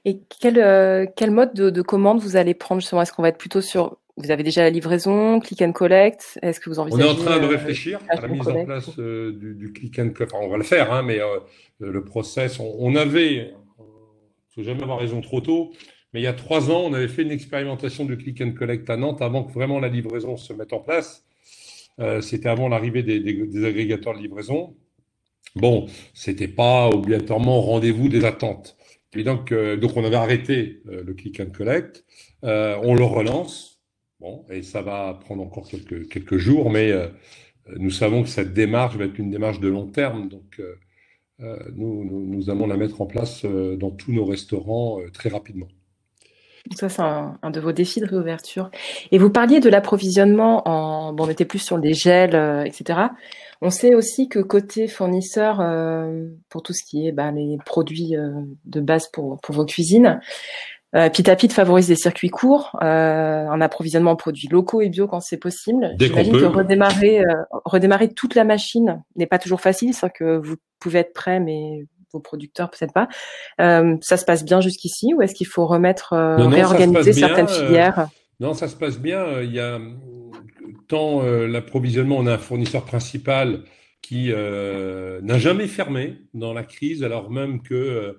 Et 0.04 0.20
quel, 0.40 0.58
euh, 0.58 1.06
quel 1.16 1.30
mode 1.30 1.54
de, 1.54 1.70
de, 1.70 1.82
commande 1.82 2.20
vous 2.20 2.36
allez 2.36 2.54
prendre 2.54 2.80
justement? 2.80 3.02
Est-ce 3.02 3.12
qu'on 3.12 3.22
va 3.22 3.28
être 3.28 3.38
plutôt 3.38 3.60
sur 3.60 3.98
vous 4.16 4.32
avez 4.32 4.42
déjà 4.42 4.62
la 4.62 4.70
livraison, 4.70 5.38
click 5.38 5.62
and 5.62 5.72
collect? 5.72 6.38
Est-ce 6.42 6.58
que 6.58 6.70
vous 6.70 6.80
envisagez 6.80 7.04
On 7.04 7.06
est 7.06 7.10
en 7.10 7.14
train 7.14 7.38
de 7.38 7.44
euh, 7.44 7.48
réfléchir 7.48 8.00
à 8.08 8.20
la 8.20 8.28
mise 8.28 8.48
en 8.48 8.64
place 8.64 8.90
euh, 8.98 9.32
du, 9.32 9.54
du, 9.54 9.72
click 9.72 9.98
and 9.98 10.10
collect. 10.10 10.32
Enfin, 10.34 10.44
on 10.44 10.48
va 10.48 10.56
le 10.56 10.64
faire, 10.64 10.92
hein, 10.92 11.02
mais 11.02 11.20
euh, 11.20 11.38
le 11.78 12.04
process, 12.04 12.58
on, 12.58 12.74
on 12.78 12.96
avait, 12.96 13.52
il 13.78 14.54
faut 14.54 14.62
jamais 14.62 14.82
avoir 14.82 14.98
raison 14.98 15.20
trop 15.20 15.40
tôt, 15.40 15.72
mais 16.12 16.20
il 16.20 16.24
y 16.24 16.28
a 16.28 16.32
trois 16.32 16.70
ans, 16.70 16.82
on 16.84 16.94
avait 16.94 17.08
fait 17.08 17.22
une 17.22 17.30
expérimentation 17.30 18.04
de 18.04 18.14
click 18.14 18.40
and 18.40 18.52
collect 18.52 18.88
à 18.90 18.96
Nantes 18.96 19.22
avant 19.22 19.44
que 19.44 19.52
vraiment 19.52 19.78
la 19.78 19.88
livraison 19.88 20.36
se 20.36 20.52
mette 20.52 20.72
en 20.72 20.80
place. 20.80 21.24
Euh, 22.00 22.20
c'était 22.20 22.48
avant 22.48 22.68
l'arrivée 22.68 23.02
des, 23.02 23.20
des, 23.20 23.34
des, 23.34 23.64
agrégateurs 23.64 24.14
de 24.14 24.20
livraison. 24.20 24.76
Bon, 25.56 25.86
c'était 26.14 26.48
pas 26.48 26.88
obligatoirement 26.88 27.60
rendez-vous 27.60 28.08
des 28.08 28.24
attentes. 28.24 28.76
Et 29.14 29.24
donc, 29.24 29.52
euh, 29.52 29.76
donc 29.76 29.96
on 29.96 30.04
avait 30.04 30.16
arrêté 30.16 30.82
euh, 30.88 31.02
le 31.04 31.14
click 31.14 31.40
and 31.40 31.50
collect. 31.50 32.04
on 32.42 32.94
le 32.94 33.04
relance 33.04 33.78
Bon, 34.20 34.44
et 34.50 34.62
ça 34.62 34.82
va 34.82 35.14
prendre 35.14 35.42
encore 35.44 35.68
quelques, 35.68 36.08
quelques 36.08 36.38
jours, 36.38 36.70
mais 36.70 36.90
euh, 36.90 37.08
nous 37.76 37.90
savons 37.90 38.22
que 38.22 38.28
cette 38.28 38.52
démarche 38.52 38.96
va 38.96 39.04
être 39.04 39.18
une 39.18 39.30
démarche 39.30 39.60
de 39.60 39.68
long 39.68 39.86
terme. 39.86 40.28
Donc, 40.28 40.58
euh, 40.60 40.74
euh 41.40 41.58
nous, 41.76 42.04
nous, 42.04 42.50
allons 42.50 42.66
la 42.66 42.76
mettre 42.76 43.00
en 43.00 43.06
place 43.06 43.44
euh, 43.44 43.76
dans 43.76 43.90
tous 43.92 44.12
nos 44.12 44.24
restaurants 44.24 45.00
euh, 45.00 45.10
très 45.10 45.28
rapidement. 45.28 45.68
Ça, 46.74 46.88
c'est 46.88 47.02
un, 47.02 47.38
un, 47.42 47.50
de 47.50 47.60
vos 47.60 47.72
défis 47.72 48.00
de 48.00 48.06
réouverture. 48.06 48.70
Et 49.12 49.18
vous 49.18 49.30
parliez 49.30 49.60
de 49.60 49.68
l'approvisionnement 49.68 50.68
en. 50.68 51.12
Bon, 51.12 51.26
on 51.26 51.30
était 51.30 51.44
plus 51.44 51.58
sur 51.58 51.78
des 51.78 51.94
gels, 51.94 52.34
etc. 52.66 53.00
On 53.60 53.70
sait 53.70 53.94
aussi 53.94 54.28
que 54.28 54.38
côté 54.38 54.86
fournisseur, 54.86 55.56
pour 56.48 56.62
tout 56.62 56.72
ce 56.72 56.84
qui 56.84 57.08
est 57.08 57.12
bah, 57.12 57.32
les 57.32 57.58
produits 57.64 58.14
de 58.66 58.80
base 58.80 59.08
pour, 59.08 59.40
pour 59.40 59.54
vos 59.54 59.64
cuisines, 59.64 60.20
euh, 60.96 61.10
Pitapit 61.10 61.50
favorise 61.50 61.88
des 61.88 61.96
circuits 61.96 62.30
courts, 62.30 62.78
euh, 62.82 63.46
un 63.46 63.60
approvisionnement 63.60 64.12
en 64.12 64.16
produits 64.16 64.48
locaux 64.48 64.80
et 64.80 64.88
bio 64.88 65.06
quand 65.06 65.20
c'est 65.20 65.36
possible. 65.36 65.94
J'imagine 65.98 66.32
que 66.32 66.44
redémarrer, 66.44 67.20
euh, 67.20 67.44
redémarrer 67.66 68.08
toute 68.08 68.34
la 68.34 68.44
machine 68.44 69.02
n'est 69.14 69.26
pas 69.26 69.38
toujours 69.38 69.60
facile, 69.60 69.92
c'est 69.92 70.10
que 70.10 70.38
vous 70.38 70.56
pouvez 70.80 71.00
être 71.00 71.12
prêt, 71.12 71.40
mais 71.40 71.84
vos 72.12 72.20
producteurs 72.20 72.70
peut-être 72.70 72.92
pas. 72.92 73.08
Euh, 73.60 73.96
ça 74.00 74.16
se 74.16 74.24
passe 74.24 74.44
bien 74.44 74.60
jusqu'ici 74.60 75.14
ou 75.14 75.22
est-ce 75.22 75.34
qu'il 75.34 75.46
faut 75.46 75.66
remettre, 75.66 76.12
euh, 76.12 76.36
non, 76.36 76.44
non, 76.44 76.50
réorganiser 76.50 77.12
certaines 77.12 77.46
bien, 77.46 77.54
filières? 77.54 78.08
Non, 78.40 78.54
ça 78.54 78.68
se 78.68 78.76
passe 78.76 78.98
bien. 78.98 79.40
Il 79.42 79.52
y 79.52 79.60
a 79.60 79.78
tant 80.86 81.22
l'approvisionnement, 81.22 82.16
on 82.16 82.26
a 82.26 82.34
un 82.34 82.38
fournisseur 82.38 82.84
principal 82.84 83.64
qui 84.00 84.32
n'a 84.32 85.38
jamais 85.38 85.66
fermé 85.66 86.16
dans 86.34 86.54
la 86.54 86.62
crise, 86.62 87.02
alors 87.04 87.30
même 87.30 87.62
que 87.62 88.16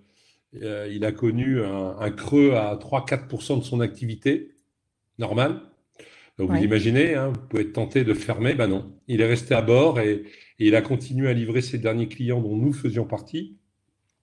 euh, 0.56 0.90
il 0.92 1.06
a 1.06 1.12
connu 1.12 1.64
un, 1.64 1.96
un 2.00 2.12
creux 2.12 2.54
à 2.54 2.76
3-4% 2.76 3.60
de 3.60 3.64
son 3.64 3.80
activité 3.82 4.56
normale. 5.18 5.62
Ouais. 6.40 6.46
vous 6.46 6.64
imaginez, 6.64 7.16
hein, 7.16 7.34
vous 7.34 7.48
pouvez 7.50 7.64
être 7.64 7.74
tenté 7.74 8.06
de 8.06 8.14
fermer, 8.14 8.54
ben 8.54 8.68
non. 8.68 8.94
Il 9.08 9.20
est 9.20 9.28
resté 9.28 9.54
à 9.54 9.62
bord 9.62 10.00
et, 10.00 10.24
et, 10.60 10.68
il 10.68 10.76
a 10.76 10.82
continué 10.82 11.28
à 11.28 11.34
livrer 11.34 11.62
ses 11.62 11.78
derniers 11.78 12.08
clients 12.08 12.40
dont 12.40 12.56
nous 12.56 12.72
faisions 12.72 13.04
partie. 13.04 13.58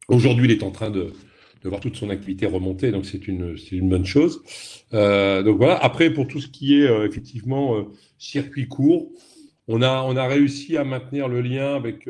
Aujourd'hui, 0.09 0.47
il 0.47 0.53
est 0.53 0.63
en 0.63 0.71
train 0.71 0.91
de, 0.91 1.13
de 1.63 1.69
voir 1.69 1.81
toute 1.81 1.97
son 1.97 2.11
activité 2.11 2.47
remonter, 2.47 2.93
donc 2.93 3.07
c'est 3.07 3.27
une, 3.27 3.57
une 3.73 3.89
bonne 3.89 4.07
chose. 4.07 4.43
Euh, 4.95 5.43
donc 5.43 5.57
voilà. 5.59 5.77
Après, 5.77 6.13
pour 6.13 6.29
tout 6.29 6.41
ce 6.41 6.49
qui 6.49 6.81
est 6.81 6.87
euh, 6.87 7.07
effectivement 7.07 7.77
euh, 7.77 7.83
circuit 8.19 8.69
court, 8.69 9.11
On 9.69 9.83
a, 9.83 10.03
on 10.03 10.17
a 10.17 10.29
réussi 10.29 10.77
à 10.77 10.85
maintenir 10.85 11.29
le 11.29 11.41
lien 11.41 11.75
avec, 11.75 12.09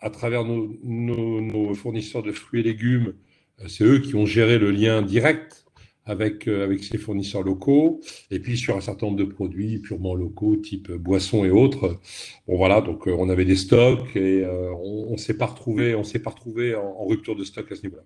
à 0.00 0.10
travers 0.10 0.44
nos, 0.44 0.76
nos, 0.84 1.74
fournisseurs 1.74 2.22
de 2.22 2.32
fruits 2.32 2.60
et 2.60 2.62
légumes. 2.62 3.14
C'est 3.68 3.84
eux 3.84 4.00
qui 4.00 4.14
ont 4.16 4.26
géré 4.26 4.58
le 4.58 4.70
lien 4.70 5.00
direct 5.02 5.61
avec, 6.04 6.48
euh, 6.48 6.64
avec 6.64 6.82
ses 6.82 6.98
fournisseurs 6.98 7.42
locaux, 7.42 8.00
et 8.30 8.40
puis 8.40 8.56
sur 8.56 8.76
un 8.76 8.80
certain 8.80 9.06
nombre 9.06 9.18
de 9.18 9.24
produits 9.24 9.78
purement 9.78 10.14
locaux, 10.14 10.56
type 10.56 10.90
boissons 10.92 11.44
et 11.44 11.50
autres. 11.50 11.98
Bon 12.48 12.56
voilà, 12.56 12.80
donc 12.80 13.06
euh, 13.06 13.14
on 13.16 13.28
avait 13.28 13.44
des 13.44 13.56
stocks 13.56 14.16
et 14.16 14.42
euh, 14.44 14.72
on, 14.74 15.12
on 15.12 15.16
s'est 15.16 15.36
pas 15.36 15.46
retrouvé, 15.46 15.94
on 15.94 16.04
s'est 16.04 16.18
pas 16.18 16.30
retrouvé 16.30 16.74
en, 16.74 17.06
rupture 17.06 17.36
de 17.36 17.44
stock 17.44 17.70
à 17.70 17.76
ce 17.76 17.82
niveau-là. 17.82 18.04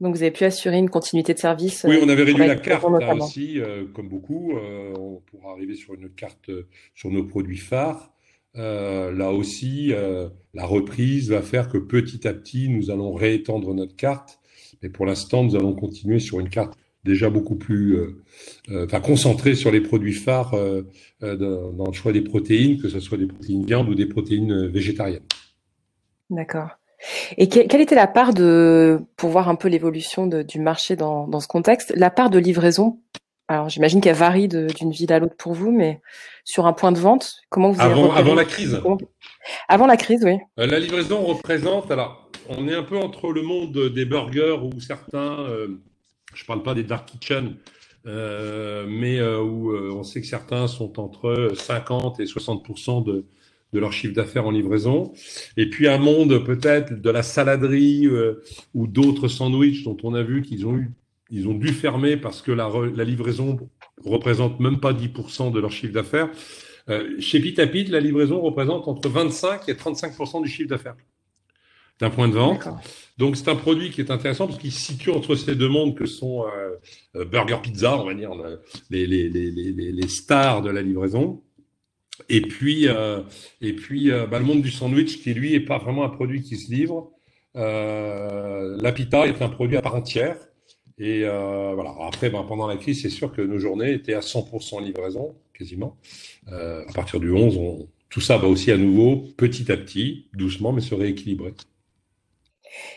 Donc 0.00 0.16
vous 0.16 0.22
avez 0.22 0.30
pu 0.30 0.44
assurer 0.44 0.78
une 0.78 0.88
continuité 0.88 1.34
de 1.34 1.38
service. 1.38 1.84
Oui, 1.86 1.98
on 2.02 2.08
avait 2.08 2.22
réduit 2.22 2.46
la 2.46 2.56
carte 2.56 2.84
là 3.00 3.14
aussi, 3.14 3.60
comme 3.92 4.08
beaucoup, 4.08 4.56
euh, 4.56 4.94
pour 5.26 5.50
arriver 5.50 5.74
sur 5.74 5.94
une 5.94 6.08
carte 6.08 6.50
sur 6.94 7.10
nos 7.10 7.24
produits 7.24 7.58
phares. 7.58 8.10
là 8.54 9.30
aussi, 9.30 9.92
la 10.54 10.66
reprise 10.66 11.30
va 11.30 11.42
faire 11.42 11.68
que 11.68 11.76
petit 11.76 12.26
à 12.26 12.32
petit, 12.32 12.70
nous 12.70 12.90
allons 12.90 13.12
réétendre 13.12 13.74
notre 13.74 13.94
carte 13.94 14.39
mais 14.82 14.88
pour 14.88 15.06
l'instant, 15.06 15.44
nous 15.44 15.56
allons 15.56 15.74
continuer 15.74 16.18
sur 16.18 16.40
une 16.40 16.48
carte 16.48 16.74
déjà 17.04 17.30
beaucoup 17.30 17.56
plus, 17.56 17.96
euh, 17.96 18.22
euh, 18.70 18.86
enfin 18.86 19.54
sur 19.54 19.70
les 19.70 19.80
produits 19.80 20.12
phares 20.12 20.54
euh, 20.54 20.82
dans, 21.20 21.86
le 21.86 21.92
choix 21.92 22.12
des 22.12 22.20
protéines, 22.20 22.80
que 22.80 22.88
ce 22.88 23.00
soit 23.00 23.18
des 23.18 23.26
protéines 23.26 23.64
viande 23.64 23.88
ou 23.88 23.94
des 23.94 24.06
protéines 24.06 24.66
végétariennes. 24.66 25.24
D'accord. 26.28 26.68
Et 27.38 27.48
quelle 27.48 27.80
était 27.80 27.94
la 27.94 28.06
part 28.06 28.34
de, 28.34 29.00
pour 29.16 29.30
voir 29.30 29.48
un 29.48 29.54
peu 29.54 29.68
l'évolution 29.68 30.26
du 30.26 30.60
marché 30.60 30.96
dans, 30.96 31.26
dans, 31.26 31.40
ce 31.40 31.48
contexte, 31.48 31.94
la 31.96 32.10
part 32.10 32.28
de 32.28 32.38
livraison? 32.38 33.00
Alors 33.48 33.70
j'imagine 33.70 34.02
qu'elle 34.02 34.14
varie 34.14 34.48
d'une 34.48 34.90
ville 34.90 35.12
à 35.12 35.18
l'autre 35.18 35.34
pour 35.36 35.54
vous, 35.54 35.72
mais 35.72 36.02
sur 36.44 36.66
un 36.66 36.74
point 36.74 36.92
de 36.92 36.98
vente, 36.98 37.36
comment 37.48 37.70
vous 37.70 37.80
avez 37.80 37.92
avant, 37.92 38.12
avant 38.12 38.34
la 38.34 38.44
crise 38.44 38.80
Avant 39.68 39.86
la 39.86 39.96
crise, 39.96 40.22
oui. 40.24 40.36
la 40.58 40.78
livraison 40.78 41.24
représente 41.24 41.90
alors 41.90 42.19
on 42.50 42.68
est 42.68 42.74
un 42.74 42.82
peu 42.82 42.96
entre 42.96 43.32
le 43.32 43.42
monde 43.42 43.92
des 43.92 44.04
burgers 44.04 44.58
où 44.60 44.80
certains, 44.80 45.40
euh, 45.40 45.68
je 46.34 46.42
ne 46.42 46.46
parle 46.46 46.62
pas 46.62 46.74
des 46.74 46.82
dark 46.82 47.08
kitchen, 47.08 47.56
euh, 48.06 48.86
mais 48.88 49.18
euh, 49.18 49.40
où 49.40 49.74
on 49.74 50.02
sait 50.02 50.20
que 50.20 50.26
certains 50.26 50.66
sont 50.66 50.98
entre 50.98 51.52
50 51.54 52.18
et 52.20 52.26
60 52.26 53.06
de, 53.06 53.24
de 53.72 53.78
leur 53.78 53.92
chiffre 53.92 54.14
d'affaires 54.14 54.46
en 54.46 54.50
livraison. 54.50 55.12
Et 55.56 55.70
puis 55.70 55.86
un 55.86 55.98
monde 55.98 56.44
peut-être 56.44 57.00
de 57.00 57.10
la 57.10 57.22
saladerie 57.22 58.08
ou 58.74 58.86
d'autres 58.86 59.28
sandwichs 59.28 59.84
dont 59.84 59.96
on 60.02 60.14
a 60.14 60.22
vu 60.22 60.42
qu'ils 60.42 60.66
ont 60.66 60.76
eu, 60.76 60.90
ils 61.30 61.46
ont 61.46 61.54
dû 61.54 61.68
fermer 61.68 62.16
parce 62.16 62.42
que 62.42 62.50
la, 62.50 62.68
la 62.94 63.04
livraison 63.04 63.58
représente 64.04 64.58
même 64.58 64.80
pas 64.80 64.92
10% 64.92 65.52
de 65.52 65.60
leur 65.60 65.70
chiffre 65.70 65.92
d'affaires. 65.92 66.30
chez 67.20 67.38
Pitapit, 67.38 67.84
la 67.84 68.00
livraison 68.00 68.40
représente 68.40 68.88
entre 68.88 69.08
25 69.08 69.68
et 69.68 69.74
35% 69.74 70.42
du 70.42 70.48
chiffre 70.48 70.68
d'affaires 70.68 70.96
d'un 72.00 72.10
point 72.10 72.28
de 72.28 72.34
vente. 72.34 72.68
Donc 73.18 73.36
c'est 73.36 73.48
un 73.48 73.56
produit 73.56 73.90
qui 73.90 74.00
est 74.00 74.10
intéressant 74.10 74.46
parce 74.46 74.58
qu'il 74.58 74.72
se 74.72 74.80
situe 74.80 75.10
entre 75.10 75.34
ces 75.34 75.54
deux 75.54 75.68
mondes 75.68 75.94
que 75.94 76.06
sont 76.06 76.46
euh, 76.46 76.76
euh, 77.16 77.24
burger, 77.24 77.58
pizza, 77.62 77.98
on 77.98 78.06
va 78.06 78.14
dire 78.14 78.30
les, 78.88 79.06
les, 79.06 79.28
les, 79.28 79.50
les, 79.50 80.08
stars 80.08 80.62
de 80.62 80.70
la 80.70 80.80
livraison. 80.80 81.42
Et 82.28 82.40
puis 82.40 82.88
euh, 82.88 83.20
et 83.60 83.74
puis 83.74 84.10
bah, 84.30 84.38
le 84.38 84.44
monde 84.44 84.62
du 84.62 84.70
sandwich 84.70 85.22
qui 85.22 85.34
lui 85.34 85.54
est 85.54 85.60
pas 85.60 85.78
vraiment 85.78 86.04
un 86.04 86.08
produit 86.08 86.42
qui 86.42 86.56
se 86.56 86.72
livre. 86.72 87.10
la 87.54 88.92
pita 88.92 89.26
est 89.26 89.42
un 89.42 89.48
produit 89.48 89.76
à 89.76 89.82
part 89.82 89.94
entière. 89.94 90.36
Et 90.98 91.20
voilà. 91.20 91.94
Après, 92.06 92.28
ben, 92.30 92.42
pendant 92.42 92.66
la 92.66 92.76
crise, 92.76 93.02
c'est 93.02 93.10
sûr 93.10 93.32
que 93.32 93.40
nos 93.40 93.58
journées 93.58 93.92
étaient 93.92 94.14
à 94.14 94.20
100% 94.20 94.82
livraison, 94.84 95.34
quasiment. 95.54 95.96
à 96.46 96.92
partir 96.94 97.20
du 97.20 97.30
11, 97.30 97.56
on, 97.56 97.88
tout 98.10 98.20
ça 98.20 98.36
va 98.36 98.48
aussi 98.48 98.70
à 98.70 98.76
nouveau, 98.76 99.28
petit 99.36 99.70
à 99.72 99.76
petit, 99.76 100.26
doucement, 100.34 100.72
mais 100.72 100.80
se 100.80 100.94
rééquilibrer. 100.94 101.54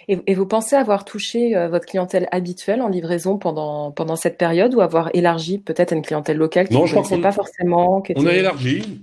Et, 0.08 0.34
vous 0.34 0.46
pensez 0.46 0.76
avoir 0.76 1.06
touché 1.06 1.56
euh, 1.56 1.68
votre 1.68 1.86
clientèle 1.86 2.28
habituelle 2.32 2.82
en 2.82 2.90
livraison 2.90 3.38
pendant, 3.38 3.92
pendant 3.92 4.16
cette 4.16 4.38
période 4.38 4.74
ou 4.74 4.82
avoir 4.82 5.10
élargi 5.14 5.60
peut-être 5.60 5.94
à 5.94 5.96
une 5.96 6.02
clientèle 6.02 6.38
locale 6.38 6.68
qui 6.68 6.76
ne 6.76 7.22
pas 7.22 7.32
forcément 7.32 8.04
On 8.16 8.26
a 8.26 8.34
élargi. 8.34 9.02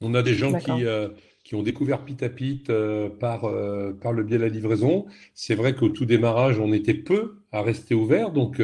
On 0.00 0.14
a 0.14 0.22
des 0.22 0.34
gens 0.34 0.52
qui, 0.54 0.86
euh, 0.86 1.08
qui 1.44 1.54
ont 1.54 1.62
découvert 1.62 2.04
Pit 2.04 2.22
à 2.22 2.28
Pit 2.28 2.70
euh, 2.70 3.08
par, 3.08 3.42
par 4.00 4.12
le 4.12 4.22
biais 4.22 4.38
de 4.38 4.42
la 4.42 4.48
livraison. 4.48 5.06
C'est 5.34 5.54
vrai 5.54 5.74
qu'au 5.74 5.88
tout 5.88 6.06
démarrage, 6.06 6.58
on 6.58 6.72
était 6.72 6.94
peu 6.94 7.42
à 7.52 7.62
rester 7.62 7.94
ouvert, 7.94 8.30
donc 8.30 8.62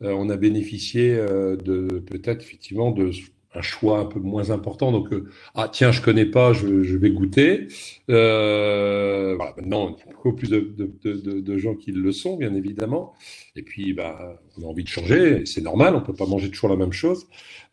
on 0.00 0.30
a 0.30 0.36
bénéficié 0.36 1.14
de 1.16 1.88
peut-être 2.00 2.42
effectivement 2.42 2.90
de 2.90 3.10
un 3.54 3.62
choix 3.62 3.98
un 3.98 4.04
peu 4.04 4.20
moins 4.20 4.50
important. 4.50 4.92
Donc, 4.92 5.12
euh, 5.12 5.28
ah 5.54 5.68
tiens, 5.72 5.92
je 5.92 6.00
connais 6.02 6.26
pas, 6.26 6.52
je, 6.52 6.82
je 6.82 6.96
vais 6.96 7.10
goûter. 7.10 7.68
Euh, 8.10 9.34
voilà, 9.36 9.54
maintenant, 9.56 9.96
il 9.96 10.06
y 10.06 10.08
a 10.08 10.12
beaucoup 10.12 10.32
plus 10.34 10.48
de, 10.50 10.60
de, 10.60 10.90
de, 11.04 11.40
de, 11.40 11.58
gens 11.58 11.74
qui 11.74 11.92
le 11.92 12.12
sont, 12.12 12.36
bien 12.36 12.54
évidemment. 12.54 13.14
Et 13.56 13.62
puis, 13.62 13.92
bah, 13.92 14.40
on 14.58 14.62
a 14.62 14.66
envie 14.66 14.84
de 14.84 14.88
changer, 14.88 15.44
c'est 15.46 15.62
normal, 15.62 15.94
on 15.96 16.00
peut 16.00 16.14
pas 16.14 16.26
manger 16.26 16.50
toujours 16.50 16.70
la 16.70 16.76
même 16.76 16.92
chose. 16.92 17.26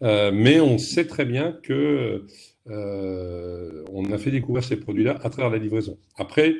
Euh, 0.03 0.31
mais 0.33 0.59
on 0.59 0.77
sait 0.77 1.05
très 1.07 1.25
bien 1.25 1.51
que 1.63 2.25
euh, 2.69 3.83
on 3.91 4.11
a 4.11 4.17
fait 4.17 4.31
découvrir 4.31 4.63
ces 4.63 4.77
produits-là 4.77 5.17
à 5.23 5.29
travers 5.29 5.49
la 5.51 5.57
livraison. 5.57 5.97
Après, 6.17 6.55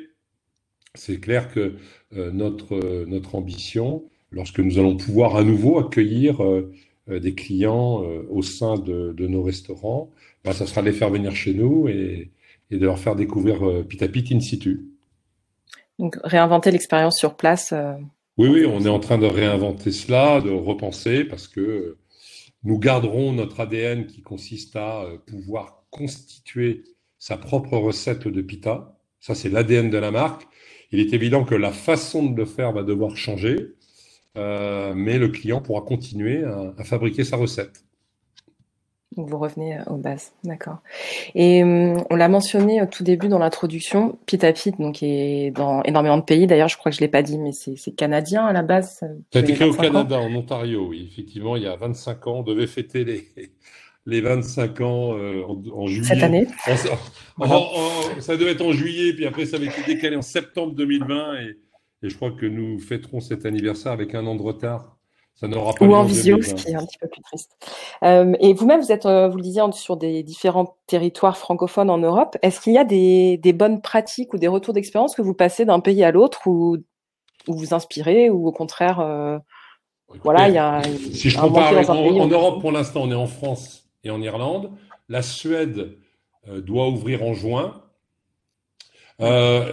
c'est 0.94 1.20
clair 1.20 1.52
que 1.52 1.74
euh, 2.16 2.30
notre, 2.32 3.04
notre 3.06 3.34
ambition, 3.34 4.04
lorsque 4.30 4.60
nous 4.60 4.78
allons 4.78 4.96
pouvoir 4.96 5.36
à 5.36 5.44
nouveau 5.44 5.78
accueillir 5.78 6.42
euh, 6.42 6.72
des 7.08 7.34
clients 7.34 8.02
euh, 8.02 8.26
au 8.30 8.42
sein 8.42 8.78
de, 8.78 9.14
nos 9.18 9.42
restaurants, 9.42 10.10
bah, 10.44 10.52
ça 10.52 10.66
sera 10.66 10.82
de 10.82 10.86
les 10.86 10.92
faire 10.92 11.10
venir 11.10 11.34
chez 11.34 11.54
nous 11.54 11.88
et, 11.88 12.30
de 12.70 12.84
leur 12.84 12.98
faire 12.98 13.16
découvrir 13.16 13.66
euh, 13.66 13.82
Pit 13.82 14.02
à 14.02 14.08
Pit 14.08 14.30
in 14.30 14.40
situ. 14.40 14.84
Donc 15.98 16.16
réinventer 16.22 16.70
l'expérience 16.70 17.18
sur 17.18 17.34
place. 17.34 17.72
Oui, 18.36 18.48
oui, 18.48 18.66
on 18.66 18.84
est 18.84 18.90
en 18.90 19.00
train 19.00 19.18
de 19.18 19.26
réinventer 19.26 19.90
cela, 19.90 20.40
de 20.40 20.50
repenser, 20.50 21.24
parce 21.24 21.48
que 21.48 21.96
nous 22.62 22.78
garderons 22.78 23.32
notre 23.32 23.60
ADN 23.60 24.06
qui 24.06 24.22
consiste 24.22 24.76
à 24.76 25.06
pouvoir 25.26 25.82
constituer 25.90 26.84
sa 27.18 27.36
propre 27.36 27.76
recette 27.76 28.28
de 28.28 28.42
pita. 28.42 28.96
Ça, 29.18 29.34
c'est 29.34 29.48
l'ADN 29.48 29.90
de 29.90 29.98
la 29.98 30.10
marque. 30.10 30.46
Il 30.92 31.00
est 31.00 31.12
évident 31.12 31.44
que 31.44 31.54
la 31.54 31.72
façon 31.72 32.26
de 32.26 32.36
le 32.36 32.44
faire 32.44 32.72
va 32.72 32.82
devoir 32.82 33.16
changer. 33.16 33.74
Euh, 34.36 34.92
mais 34.94 35.18
le 35.18 35.28
client 35.28 35.60
pourra 35.60 35.82
continuer 35.82 36.44
à, 36.44 36.84
fabriquer 36.84 37.24
sa 37.24 37.36
recette. 37.36 37.84
Donc 39.16 39.28
vous 39.30 39.38
revenez 39.38 39.78
euh, 39.78 39.84
aux 39.86 39.96
bases, 39.96 40.32
d'accord. 40.44 40.78
Et 41.34 41.62
hum, 41.62 42.04
on 42.10 42.14
l'a 42.14 42.28
mentionné 42.28 42.80
au 42.82 42.86
tout 42.86 43.02
début 43.02 43.28
dans 43.28 43.38
l'introduction, 43.38 44.18
Pit 44.26 44.44
à 44.44 44.52
Pit, 44.52 44.78
donc 44.78 45.02
est 45.02 45.50
dans 45.50 45.82
énormément 45.82 46.18
de 46.18 46.22
pays. 46.22 46.46
D'ailleurs, 46.46 46.68
je 46.68 46.76
crois 46.76 46.92
que 46.92 46.96
je 46.96 47.00
l'ai 47.00 47.08
pas 47.08 47.22
dit, 47.22 47.38
mais 47.38 47.52
c'est 47.52 47.90
canadien 47.96 48.44
à 48.44 48.52
la 48.52 48.62
base. 48.62 48.98
Ça 48.98 49.06
a 49.34 49.38
été 49.40 49.54
créé 49.54 49.68
au 49.68 49.74
Canada, 49.74 50.20
en 50.20 50.32
Ontario, 50.34 50.86
oui. 50.88 51.08
Effectivement, 51.10 51.56
il 51.56 51.64
y 51.64 51.66
a 51.66 51.74
25 51.74 52.26
ans, 52.26 52.38
on 52.38 52.42
devait 52.42 52.66
fêter 52.66 53.04
les, 53.04 53.28
les 54.08 54.22
25 54.22 54.80
ans 54.80 55.16
euh, 55.16 55.44
en, 55.72 55.86
juillet. 55.86 56.08
Cette 56.08 56.22
année 56.22 56.46
Ça 58.20 58.36
devait 58.36 58.52
être 58.52 58.64
en 58.64 58.72
juillet, 58.72 59.12
puis 59.12 59.26
après 59.26 59.44
ça 59.44 59.56
avait 59.56 59.66
été 59.66 59.82
décalé 59.86 60.16
en 60.16 60.22
septembre 60.22 60.74
2020 60.74 61.40
et 61.40 61.58
et 62.02 62.08
je 62.08 62.16
crois 62.16 62.30
que 62.30 62.46
nous 62.46 62.78
fêterons 62.78 63.20
cet 63.20 63.46
anniversaire 63.46 63.92
avec 63.92 64.14
un 64.14 64.26
an 64.26 64.34
de 64.34 64.42
retard. 64.42 64.96
Ça 65.34 65.46
n'aura 65.46 65.72
pas 65.72 65.84
Ou 65.84 65.94
en 65.94 66.02
visio, 66.02 66.42
ce 66.42 66.52
qui 66.52 66.70
est 66.72 66.74
un 66.74 66.84
petit 66.84 66.98
peu 66.98 67.06
plus 67.06 67.22
triste. 67.22 67.56
Euh, 68.02 68.34
et 68.40 68.54
vous-même, 68.54 68.80
vous 68.80 68.90
êtes, 68.90 69.06
euh, 69.06 69.28
vous 69.28 69.36
le 69.36 69.42
disiez, 69.42 69.62
sur 69.70 69.96
des 69.96 70.24
différents 70.24 70.76
territoires 70.88 71.38
francophones 71.38 71.90
en 71.90 71.98
Europe. 71.98 72.36
Est-ce 72.42 72.60
qu'il 72.60 72.72
y 72.72 72.78
a 72.78 72.82
des, 72.82 73.36
des, 73.36 73.52
bonnes 73.52 73.80
pratiques 73.80 74.34
ou 74.34 74.38
des 74.38 74.48
retours 74.48 74.74
d'expérience 74.74 75.14
que 75.14 75.22
vous 75.22 75.34
passez 75.34 75.64
d'un 75.64 75.78
pays 75.78 76.02
à 76.02 76.10
l'autre 76.10 76.48
ou, 76.48 76.78
ou 77.46 77.56
vous 77.56 77.72
inspirez 77.72 78.30
ou 78.30 78.48
au 78.48 78.52
contraire, 78.52 78.98
euh, 78.98 79.38
voilà, 80.24 80.48
il 80.48 80.54
y 80.54 80.58
a. 80.58 80.82
Si 81.12 81.30
je 81.30 81.38
compare 81.38 81.72
en, 81.90 81.96
en, 81.96 82.26
Europe, 82.26 82.60
pour 82.60 82.72
l'instant, 82.72 83.02
on 83.02 83.10
est 83.10 83.14
en 83.14 83.26
France 83.26 83.88
et 84.04 84.10
en 84.10 84.20
Irlande. 84.20 84.70
La 85.08 85.22
Suède 85.22 85.98
euh, 86.48 86.60
doit 86.60 86.88
ouvrir 86.88 87.22
en 87.22 87.34
juin. 87.34 87.82
Euh, 89.20 89.72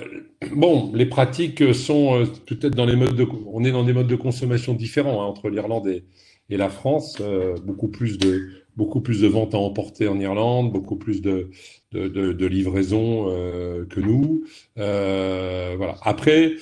bon, 0.56 0.92
les 0.94 1.06
pratiques 1.06 1.74
sont 1.76 2.22
euh, 2.22 2.26
peut-être 2.48 2.76
dans 2.76 2.86
les 2.86 2.96
modes 2.96 3.16
de, 3.16 3.28
on 3.48 3.64
est 3.64 3.72
dans 3.72 3.84
des 3.84 3.94
modes 3.94 4.08
de 4.08 4.16
consommation 4.16 4.74
différents 4.74 5.22
hein, 5.22 5.26
entre 5.26 5.50
l'Irlande 5.50 5.88
et, 5.88 6.04
et, 6.50 6.58
la 6.58 6.70
France. 6.70 7.18
Euh, 7.22 7.56
beaucoup 7.64 7.88
plus 7.88 8.18
de 8.18 8.50
beaucoup 8.76 9.02
plus 9.02 9.22
de 9.22 9.28
ventes 9.28 9.54
à 9.54 9.58
emporter 9.58 10.08
en 10.08 10.20
Irlande, 10.20 10.72
beaucoup 10.74 10.98
plus 10.98 11.22
de 11.22 11.50
de, 11.92 12.08
de, 12.08 12.34
de 12.34 12.46
livraison 12.46 13.28
euh, 13.30 13.86
que 13.86 14.00
nous. 14.00 14.44
voilà. 14.76 15.98
Après, 16.02 16.56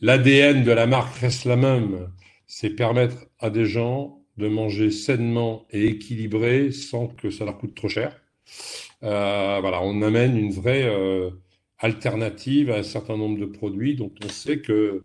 l'ADN 0.00 0.64
de 0.64 0.72
la 0.72 0.86
marque 0.86 1.16
reste 1.18 1.44
la 1.44 1.56
même. 1.56 2.08
C'est 2.46 2.70
permettre 2.70 3.26
à 3.38 3.50
des 3.50 3.64
gens 3.64 4.20
de 4.36 4.48
manger 4.48 4.90
sainement 4.90 5.66
et 5.70 5.86
équilibré 5.86 6.72
sans 6.72 7.06
que 7.06 7.30
ça 7.30 7.44
leur 7.44 7.56
coûte 7.58 7.74
trop 7.74 7.88
cher. 7.88 8.20
Euh, 9.04 9.58
voilà, 9.60 9.82
on 9.82 10.00
amène 10.02 10.36
une 10.36 10.52
vraie 10.52 10.84
euh, 10.84 11.30
alternative 11.78 12.70
à 12.70 12.76
un 12.78 12.82
certain 12.82 13.16
nombre 13.16 13.38
de 13.38 13.44
produits 13.44 13.96
dont 13.96 14.12
on 14.24 14.28
sait 14.28 14.60
que, 14.60 15.04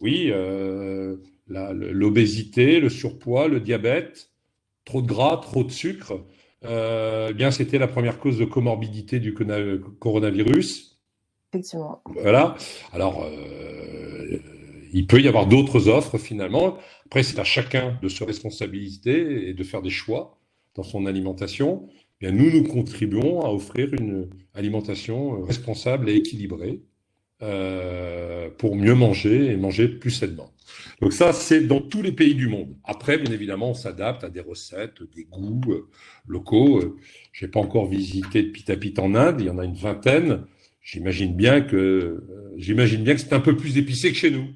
oui, 0.00 0.28
euh, 0.30 1.16
l'obésité, 1.48 2.78
le 2.80 2.88
surpoids, 2.88 3.48
le 3.48 3.60
diabète, 3.60 4.30
trop 4.84 5.02
de 5.02 5.08
gras, 5.08 5.38
trop 5.38 5.64
de 5.64 5.70
sucre, 5.70 6.24
eh 6.62 7.34
bien 7.34 7.50
c'était 7.50 7.78
la 7.78 7.88
première 7.88 8.18
cause 8.18 8.38
de 8.38 8.46
comorbidité 8.46 9.18
du 9.18 9.34
coronavirus. 9.34 10.98
Effectivement. 11.52 12.00
Voilà. 12.06 12.54
Alors, 12.92 13.28
il 14.94 15.06
peut 15.06 15.20
y 15.20 15.28
avoir 15.28 15.46
d'autres 15.46 15.88
offres 15.88 16.16
finalement. 16.16 16.78
Après, 17.04 17.22
c'est 17.22 17.38
à 17.38 17.44
chacun 17.44 17.98
de 18.00 18.08
se 18.08 18.24
responsabiliser 18.24 19.50
et 19.50 19.52
de 19.52 19.64
faire 19.64 19.82
des 19.82 19.90
choix 19.90 20.38
dans 20.74 20.82
son 20.82 21.04
alimentation. 21.04 21.88
Eh 22.24 22.30
bien, 22.30 22.42
nous, 22.42 22.50
nous 22.50 22.66
contribuons 22.66 23.42
à 23.42 23.50
offrir 23.50 23.92
une 23.92 24.30
alimentation 24.54 25.42
responsable 25.42 26.08
et 26.08 26.14
équilibrée 26.14 26.80
euh, 27.42 28.48
pour 28.56 28.76
mieux 28.76 28.94
manger 28.94 29.52
et 29.52 29.56
manger 29.58 29.88
plus 29.88 30.10
sainement. 30.10 30.50
Donc 31.02 31.12
ça, 31.12 31.34
c'est 31.34 31.60
dans 31.66 31.82
tous 31.82 32.00
les 32.00 32.12
pays 32.12 32.34
du 32.34 32.48
monde. 32.48 32.76
Après, 32.82 33.18
bien 33.18 33.30
évidemment, 33.30 33.70
on 33.70 33.74
s'adapte 33.74 34.24
à 34.24 34.30
des 34.30 34.40
recettes, 34.40 35.02
des 35.14 35.24
goûts 35.24 35.60
euh, 35.68 35.90
locaux. 36.26 36.96
Je 37.32 37.44
n'ai 37.44 37.50
pas 37.50 37.60
encore 37.60 37.90
visité 37.90 38.42
de 38.42 38.74
pit 38.74 38.98
en 38.98 39.14
Inde, 39.14 39.42
il 39.42 39.46
y 39.46 39.50
en 39.50 39.58
a 39.58 39.64
une 39.66 39.76
vingtaine. 39.76 40.44
J'imagine 40.80 41.36
bien 41.36 41.60
que 41.60 41.76
euh, 41.76 42.54
j'imagine 42.56 43.04
bien 43.04 43.14
que 43.16 43.20
c'est 43.20 43.34
un 43.34 43.40
peu 43.40 43.54
plus 43.54 43.76
épicé 43.76 44.12
que 44.12 44.16
chez 44.16 44.30
nous. 44.30 44.46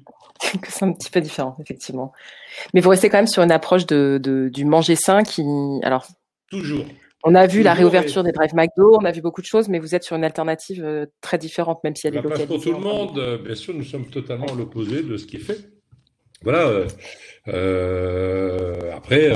c'est 0.67 0.85
un 0.85 0.93
petit 0.93 1.11
peu 1.11 1.21
différent, 1.21 1.55
effectivement. 1.61 2.13
Mais 2.73 2.81
vous 2.81 2.89
restez 2.89 3.09
quand 3.09 3.19
même 3.19 3.27
sur 3.27 3.43
une 3.43 3.51
approche 3.51 3.85
de, 3.85 4.19
de 4.19 4.49
du 4.49 4.65
manger 4.65 4.95
sain 4.95 5.21
qui, 5.21 5.43
alors 5.83 6.07
toujours 6.49 6.85
on 7.23 7.35
a 7.35 7.47
vu 7.47 7.63
la 7.63 7.73
réouverture 7.73 8.23
des 8.23 8.31
drive 8.31 8.55
McDo, 8.55 8.97
on 8.99 9.05
a 9.05 9.11
vu 9.11 9.21
beaucoup 9.21 9.41
de 9.41 9.45
choses, 9.45 9.67
mais 9.67 9.79
vous 9.79 9.93
êtes 9.93 10.03
sur 10.03 10.15
une 10.15 10.23
alternative 10.23 10.83
euh, 10.83 11.05
très 11.21 11.37
différente, 11.37 11.83
même 11.83 11.95
si 11.95 12.07
elle 12.07 12.15
est 12.15 12.21
bah, 12.21 12.29
localisée. 12.29 12.47
Pour 12.47 12.61
tout 12.61 12.71
le 12.71 12.79
monde, 12.79 13.19
euh, 13.19 13.37
bien 13.37 13.55
sûr, 13.55 13.73
nous 13.73 13.83
sommes 13.83 14.05
totalement 14.05 14.47
à 14.47 14.55
l'opposé 14.55 15.03
de 15.03 15.17
ce 15.17 15.25
qui 15.25 15.35
est 15.37 15.39
fait. 15.39 15.69
Voilà. 16.43 16.85
Euh, 17.49 18.91
après, 18.95 19.31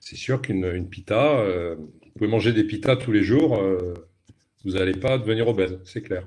c'est 0.00 0.16
sûr 0.16 0.42
qu'une 0.42 0.88
pita, 0.88 1.44
vous 1.76 2.12
pouvez 2.18 2.30
manger 2.30 2.52
des 2.52 2.64
pitas 2.64 2.96
tous 2.96 3.12
les 3.12 3.22
jours, 3.22 3.60
vous 4.64 4.72
n'allez 4.72 4.94
pas 4.94 5.18
devenir 5.18 5.46
obèse, 5.46 5.78
c'est 5.84 6.02
clair. 6.02 6.26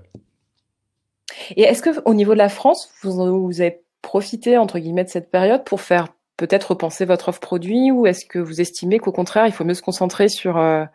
Et 1.58 1.64
est-ce 1.64 1.82
que 1.82 2.02
au 2.06 2.14
niveau 2.14 2.32
de 2.32 2.38
la 2.38 2.48
France, 2.48 2.90
vous, 3.02 3.46
vous 3.46 3.62
avez 3.62 3.82
profité 4.02 4.58
entre 4.58 4.80
guillemets 4.80 5.04
de 5.04 5.10
cette 5.10 5.30
période 5.30 5.66
pour 5.66 5.82
faire 5.82 6.08
peut-être 6.40 6.72
repenser 6.72 7.04
votre 7.04 7.30
offre 7.30 7.42
produit 7.42 7.92
ou 7.92 8.08
est-ce 8.08 8.26
que 8.26 8.40
vous 8.40 8.62
estimez 8.62 8.98
qu'au 8.98 9.12
contraire, 9.12 9.46
il 9.46 9.52
faut 9.52 9.66
mieux 9.66 9.74
se 9.74 9.82
concentrer 9.82 10.30
sur 10.30 10.58
euh, 10.58 10.86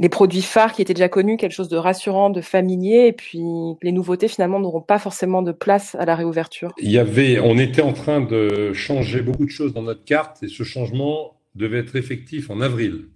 les 0.00 0.10
produits 0.10 0.42
phares 0.42 0.74
qui 0.74 0.82
étaient 0.82 0.92
déjà 0.92 1.08
connus, 1.08 1.38
quelque 1.38 1.52
chose 1.52 1.70
de 1.70 1.78
rassurant, 1.78 2.28
de 2.28 2.42
familier, 2.42 3.06
et 3.06 3.12
puis 3.12 3.40
les 3.82 3.90
nouveautés 3.90 4.28
finalement 4.28 4.60
n'auront 4.60 4.82
pas 4.82 4.98
forcément 4.98 5.40
de 5.40 5.52
place 5.52 5.94
à 5.94 6.04
la 6.04 6.14
réouverture? 6.14 6.74
Il 6.78 6.90
y 6.90 6.98
avait, 6.98 7.40
on 7.40 7.56
était 7.56 7.80
en 7.82 7.94
train 7.94 8.20
de 8.20 8.74
changer 8.74 9.22
beaucoup 9.22 9.46
de 9.46 9.50
choses 9.50 9.72
dans 9.72 9.82
notre 9.82 10.04
carte 10.04 10.42
et 10.42 10.48
ce 10.48 10.62
changement 10.62 11.38
devait 11.54 11.78
être 11.78 11.96
effectif 11.96 12.50
en 12.50 12.60
avril. 12.60 13.06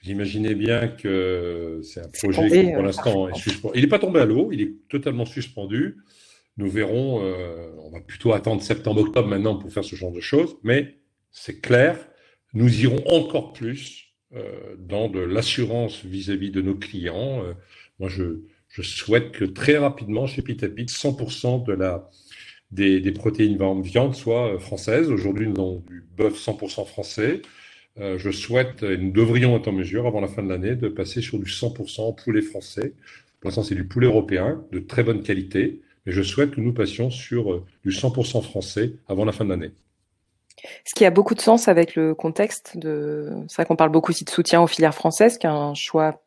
J'imaginais 0.00 0.54
bien 0.54 0.88
que 0.88 1.80
c'est 1.82 2.00
un 2.00 2.08
projet 2.08 2.48
qui, 2.48 2.72
pour 2.72 2.80
euh, 2.80 2.86
l'instant, 2.86 3.28
est 3.28 3.36
suspendu. 3.36 3.74
Il 3.76 3.82
n'est 3.82 3.88
pas 3.88 3.98
tombé 3.98 4.20
à 4.20 4.24
l'eau, 4.24 4.48
il 4.50 4.62
est 4.62 4.72
totalement 4.88 5.26
suspendu. 5.26 5.98
Nous 6.58 6.68
verrons, 6.68 7.22
euh, 7.24 7.72
on 7.78 7.90
va 7.90 8.00
plutôt 8.00 8.32
attendre 8.32 8.62
septembre-octobre 8.62 9.28
maintenant 9.28 9.56
pour 9.56 9.72
faire 9.72 9.84
ce 9.84 9.96
genre 9.96 10.12
de 10.12 10.20
choses, 10.20 10.56
mais 10.62 10.98
c'est 11.30 11.60
clair, 11.60 11.98
nous 12.52 12.82
irons 12.82 13.02
encore 13.06 13.52
plus 13.52 14.12
euh, 14.34 14.76
dans 14.78 15.08
de 15.08 15.20
l'assurance 15.20 16.04
vis-à-vis 16.04 16.50
de 16.50 16.60
nos 16.60 16.74
clients. 16.74 17.42
Euh, 17.44 17.54
moi, 17.98 18.08
je, 18.08 18.40
je, 18.68 18.82
souhaite 18.82 19.32
que 19.32 19.44
très 19.44 19.78
rapidement, 19.78 20.26
chez 20.26 20.42
Pitapit, 20.42 20.86
100% 20.86 21.66
de 21.66 21.72
la, 21.72 22.10
des, 22.70 23.00
des 23.00 23.12
protéines 23.12 23.58
viande 23.82 24.14
soient 24.14 24.58
françaises. 24.58 25.10
Aujourd'hui, 25.10 25.48
nous 25.48 25.60
avons 25.60 25.84
du 25.88 26.04
bœuf 26.16 26.34
100% 26.34 26.86
français. 26.86 27.42
Euh, 27.98 28.18
je 28.18 28.30
souhaite, 28.30 28.82
et 28.82 28.96
nous 28.96 29.12
devrions 29.12 29.56
être 29.56 29.68
en 29.68 29.72
mesure, 29.72 30.06
avant 30.06 30.20
la 30.20 30.28
fin 30.28 30.42
de 30.42 30.48
l'année, 30.48 30.76
de 30.76 30.88
passer 30.88 31.20
sur 31.20 31.38
du 31.38 31.50
100% 31.50 32.22
poulet 32.22 32.40
français. 32.42 32.94
Pour 33.40 33.48
l'instant, 33.48 33.62
c'est 33.62 33.74
du 33.74 33.86
poulet 33.86 34.06
européen 34.06 34.64
de 34.72 34.78
très 34.78 35.02
bonne 35.02 35.22
qualité 35.22 35.82
mais 36.06 36.12
je 36.12 36.22
souhaite 36.22 36.52
que 36.52 36.60
nous 36.60 36.72
passions 36.72 37.10
sur 37.10 37.52
euh, 37.52 37.64
du 37.84 37.90
100% 37.90 38.42
français 38.42 38.94
avant 39.08 39.24
la 39.24 39.32
fin 39.32 39.44
de 39.44 39.50
l'année. 39.50 39.72
Ce 40.84 40.94
qui 40.94 41.04
a 41.04 41.10
beaucoup 41.10 41.34
de 41.34 41.40
sens 41.40 41.68
avec 41.68 41.96
le 41.96 42.14
contexte 42.14 42.76
de. 42.76 43.30
C'est 43.48 43.56
vrai 43.56 43.64
qu'on 43.64 43.76
parle 43.76 43.90
beaucoup 43.90 44.12
aussi 44.12 44.24
de 44.24 44.30
soutien 44.30 44.60
aux 44.60 44.66
filières 44.66 44.94
françaises, 44.94 45.38
qui 45.38 45.46
est 45.46 45.50
un 45.50 45.74
choix 45.74 46.22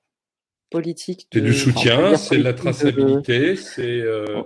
politique. 0.70 1.28
C'est 1.32 1.42
du 1.42 1.54
soutien, 1.54 2.18
c'est 2.18 2.38
de 2.38 2.44
la 2.44 2.54
traçabilité, 2.54 3.56
c'est. 3.56 4.02
Euh, 4.02 4.44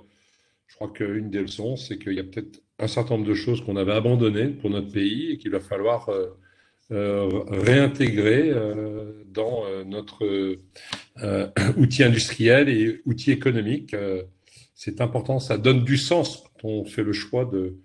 je 0.67 0.75
crois 0.75 0.89
qu'une 0.89 1.29
des 1.29 1.41
leçons, 1.41 1.75
c'est 1.75 1.97
qu'il 1.97 2.13
y 2.13 2.19
a 2.19 2.23
peut-être 2.23 2.61
un 2.77 2.87
certain 2.87 3.15
nombre 3.15 3.27
de 3.27 3.33
choses 3.33 3.63
qu'on 3.63 3.77
avait 3.77 3.93
abandonnées 3.93 4.47
pour 4.47 4.69
notre 4.69 4.91
pays 4.91 5.31
et 5.31 5.37
qu'il 5.37 5.51
va 5.51 5.59
falloir 5.59 6.09
euh, 6.09 7.27
réintégrer 7.49 8.53
dans 9.27 9.63
notre 9.85 10.57
outil 11.77 12.03
industriel 12.03 12.69
et 12.69 13.01
outil 13.05 13.31
économique 13.31 13.95
c'est 14.79 15.01
important, 15.01 15.39
ça 15.39 15.57
donne 15.57 15.83
du 15.83 15.97
sens 15.97 16.45
quand 16.61 16.69
on 16.69 16.85
fait 16.85 17.03
le 17.03 17.11
choix 17.11 17.43
de, 17.43 17.75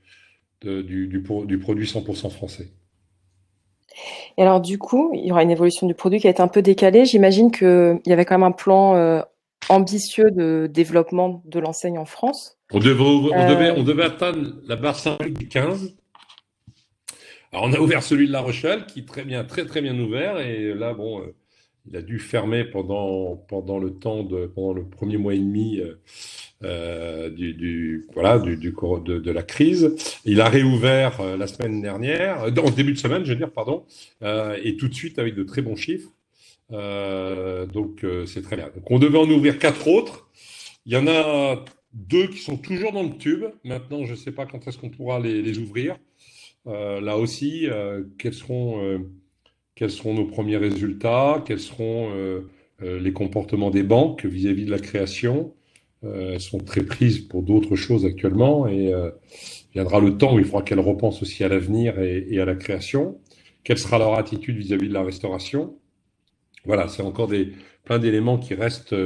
du, 0.62 1.09
du, 1.09 1.59
produit 1.59 1.87
100% 1.87 2.30
français. 2.30 2.68
Et 4.38 4.42
alors 4.42 4.61
du 4.61 4.78
coup, 4.78 5.11
il 5.12 5.26
y 5.26 5.33
aura 5.33 5.42
une 5.42 5.50
évolution 5.50 5.88
du 5.88 5.94
produit 5.94 6.20
qui 6.20 6.28
a 6.28 6.30
été 6.30 6.40
un 6.40 6.46
peu 6.46 6.62
décalée. 6.62 7.04
J'imagine 7.04 7.50
qu'il 7.50 8.00
y 8.07 8.12
avait 8.12 8.24
quand 8.24 8.37
même 8.37 8.46
un 8.46 8.52
plan 8.52 8.94
euh, 8.94 9.22
ambitieux 9.68 10.30
de 10.30 10.70
développement 10.72 11.42
de 11.46 11.59
l'enseigne 11.59 11.98
en 11.98 12.04
France. 12.04 12.59
On 12.72 12.78
devait, 12.78 13.02
on, 13.02 13.26
euh, 13.33 13.83
devait, 13.83 14.04
atteindre 14.04 14.52
la 14.64 14.76
barre 14.76 14.96
symbolique 14.96 15.37
du 15.37 15.48
15. 15.48 15.96
Alors 17.50 17.64
on 17.64 17.72
a 17.72 17.80
ouvert 17.80 18.04
celui 18.04 18.28
de 18.28 18.33
La 18.33 18.40
Rochelle, 18.40 18.87
qui 18.87 19.00
est 19.00 19.09
très 19.09 19.24
bien, 19.24 19.42
très 19.42 19.66
très 19.66 19.83
bien 19.83 19.98
ouvert. 19.98 20.38
Et 20.38 20.72
là, 20.72 20.94
bon, 20.94 21.22
euh, 21.22 21.35
il 21.88 21.96
a 21.96 22.02
dû 22.02 22.20
fermer 22.20 22.62
pendant, 22.64 23.35
pendant 23.48 23.80
le 23.80 23.98
temps 23.98 24.22
de, 24.22 24.46
pendant 24.46 24.72
le 24.72 24.85
premier 24.85 25.16
mois 25.16 25.35
et 25.35 25.38
demi 25.38 25.80
euh, 26.64 27.29
du, 27.29 27.53
du, 27.53 28.07
voilà, 28.14 28.38
du, 28.38 28.57
du 28.57 28.70
de, 28.70 29.18
de, 29.18 29.31
la 29.31 29.42
crise. 29.42 29.94
Il 30.24 30.40
a 30.40 30.48
réouvert 30.48 31.20
euh, 31.20 31.37
la 31.37 31.46
semaine 31.46 31.83
dernière, 31.83 32.44
euh, 32.44 32.50
en 32.57 32.70
début 32.70 32.92
de 32.92 32.98
semaine, 32.98 33.24
je 33.24 33.31
veux 33.31 33.37
dire, 33.37 33.50
pardon, 33.50 33.85
et 34.22 34.77
tout 34.77 34.88
de 34.88 34.94
suite 34.94 35.18
avec 35.18 35.35
de 35.35 35.42
très 35.42 35.62
bons 35.62 35.77
chiffres. 35.77 36.11
Donc 36.70 38.05
c'est 38.27 38.42
très 38.42 38.57
bien. 38.57 38.70
Donc 38.74 38.90
on 38.90 38.98
devait 38.98 39.18
en 39.18 39.29
ouvrir 39.29 39.59
quatre 39.59 39.87
autres. 39.88 40.29
Il 40.87 40.92
y 40.92 40.96
en 40.96 41.07
a 41.07 41.64
deux 41.92 42.27
qui 42.29 42.38
sont 42.38 42.57
toujours 42.57 42.92
dans 42.92 43.03
le 43.03 43.16
tube. 43.16 43.44
Maintenant, 43.64 44.05
je 44.05 44.12
ne 44.12 44.16
sais 44.16 44.33
pas 44.33 44.46
quand 44.46 44.66
est-ce 44.66 44.79
qu'on 44.79 44.90
pourra 44.90 45.20
les, 45.20 45.59
ouvrir. 45.59 45.96
là 46.66 47.18
aussi, 47.18 47.68
quels 48.18 48.35
seront 48.35 49.05
quels 49.74 49.90
seront 49.90 50.14
nos 50.14 50.27
premiers 50.27 50.57
résultats, 50.57 51.42
quels 51.46 51.61
seront 51.61 52.11
les 52.81 53.12
comportements 53.12 53.70
des 53.70 53.83
banques 53.83 54.24
vis-à-vis 54.24 54.64
de 54.64 54.70
la 54.70 54.79
création? 54.79 55.53
Euh, 56.04 56.34
elles 56.34 56.40
sont 56.40 56.58
très 56.58 56.82
prises 56.82 57.20
pour 57.20 57.42
d'autres 57.42 57.76
choses 57.76 58.04
actuellement 58.04 58.66
et 58.66 58.92
viendra 59.72 60.00
le 60.00 60.16
temps 60.16 60.34
où 60.34 60.38
il 60.38 60.44
faudra 60.44 60.62
qu'elles 60.62 60.80
repensent 60.80 61.22
aussi 61.22 61.44
à 61.44 61.48
l'avenir 61.48 61.98
et, 62.00 62.40
à 62.40 62.44
la 62.44 62.54
création. 62.54 63.20
Quelle 63.64 63.78
sera 63.78 63.98
leur 63.98 64.14
attitude 64.14 64.56
vis-à-vis 64.56 64.88
de 64.88 64.94
la 64.94 65.02
restauration? 65.02 65.78
Voilà, 66.64 66.88
c'est 66.88 67.02
encore 67.02 67.28
des, 67.28 67.52
plein 67.84 67.98
d'éléments 67.98 68.38
qui 68.38 68.54
restent, 68.54 68.96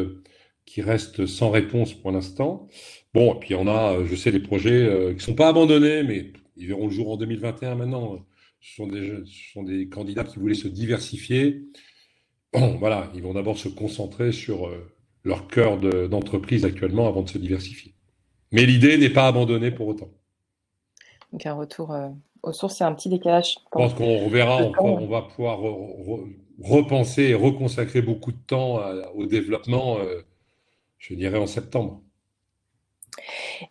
qui 0.67 0.83
restent 0.83 1.27
sans 1.27 1.51
réponse 1.51 1.95
pour 1.95 2.11
l'instant. 2.11 2.69
Bon, 3.15 3.35
et 3.35 3.39
puis 3.39 3.55
on 3.55 3.67
a, 3.67 4.05
je 4.05 4.15
sais, 4.15 4.33
des 4.33 4.41
projets 4.41 5.15
qui 5.17 5.25
sont 5.25 5.35
pas 5.35 5.49
abandonnés, 5.49 6.03
mais 6.03 6.33
ils 6.57 6.67
verront 6.67 6.87
le 6.87 6.93
jour 6.93 7.11
en 7.11 7.17
2021 7.17 7.75
maintenant 7.77 8.19
ce 8.61 8.75
sont 8.75 8.87
des, 8.87 9.23
ce 9.25 9.53
sont 9.53 9.63
des 9.63 9.89
candidats 9.89 10.25
qui 10.25 10.39
voulaient 10.39 10.55
se 10.55 10.69
diversifier. 10.69 11.63
Bon, 12.53 12.77
voilà, 12.79 13.11
ils 13.15 13.23
vont 13.23 13.35
d'abord 13.35 13.59
se 13.59 13.69
concentrer 13.69 14.33
sur 14.33 14.67
euh, 14.67 14.91
leur 15.25 15.47
cœur 15.49 15.79
d'entreprise 16.09 16.65
actuellement 16.65 17.09
avant 17.09 17.23
de 17.23 17.29
se 17.29 17.39
diversifier. 17.39 17.95
Mais 18.53 18.65
l'idée 18.65 18.97
n'est 18.97 19.11
pas 19.11 19.27
abandonnée 19.27 19.71
pour 19.71 19.89
autant. 19.89 20.09
Donc 21.33 21.45
un 21.45 21.55
retour 21.55 21.93
euh, 21.93 22.09
aux 22.43 22.53
sources, 22.53 22.77
c'est 22.77 22.85
un 22.85 22.95
petit 22.95 23.11
décalage. 23.11 23.55
Je 23.55 23.59
pense 23.71 23.95
qu'on 23.95 24.25
reverra, 24.25 24.59
on, 24.81 25.07
va 25.07 25.23
pouvoir 25.23 25.61
repenser 26.63 27.25
et 27.25 27.35
reconsacrer 27.35 28.01
beaucoup 28.01 28.33
de 28.33 28.39
temps 28.47 28.81
au 29.15 29.27
développement, 29.27 29.99
euh, 29.99 30.23
je 30.99 31.15
dirais 31.15 31.39
en 31.39 31.47
septembre. 31.47 32.01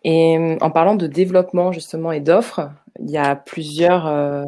Et 0.04 0.56
en 0.60 0.70
parlant 0.70 0.94
de 0.94 1.06
développement 1.06 1.72
justement 1.72 2.12
et 2.12 2.20
d'offres, 2.20 2.70
il 3.00 3.10
y 3.10 3.16
a 3.16 3.36
plusieurs, 3.36 4.06
euh, 4.06 4.44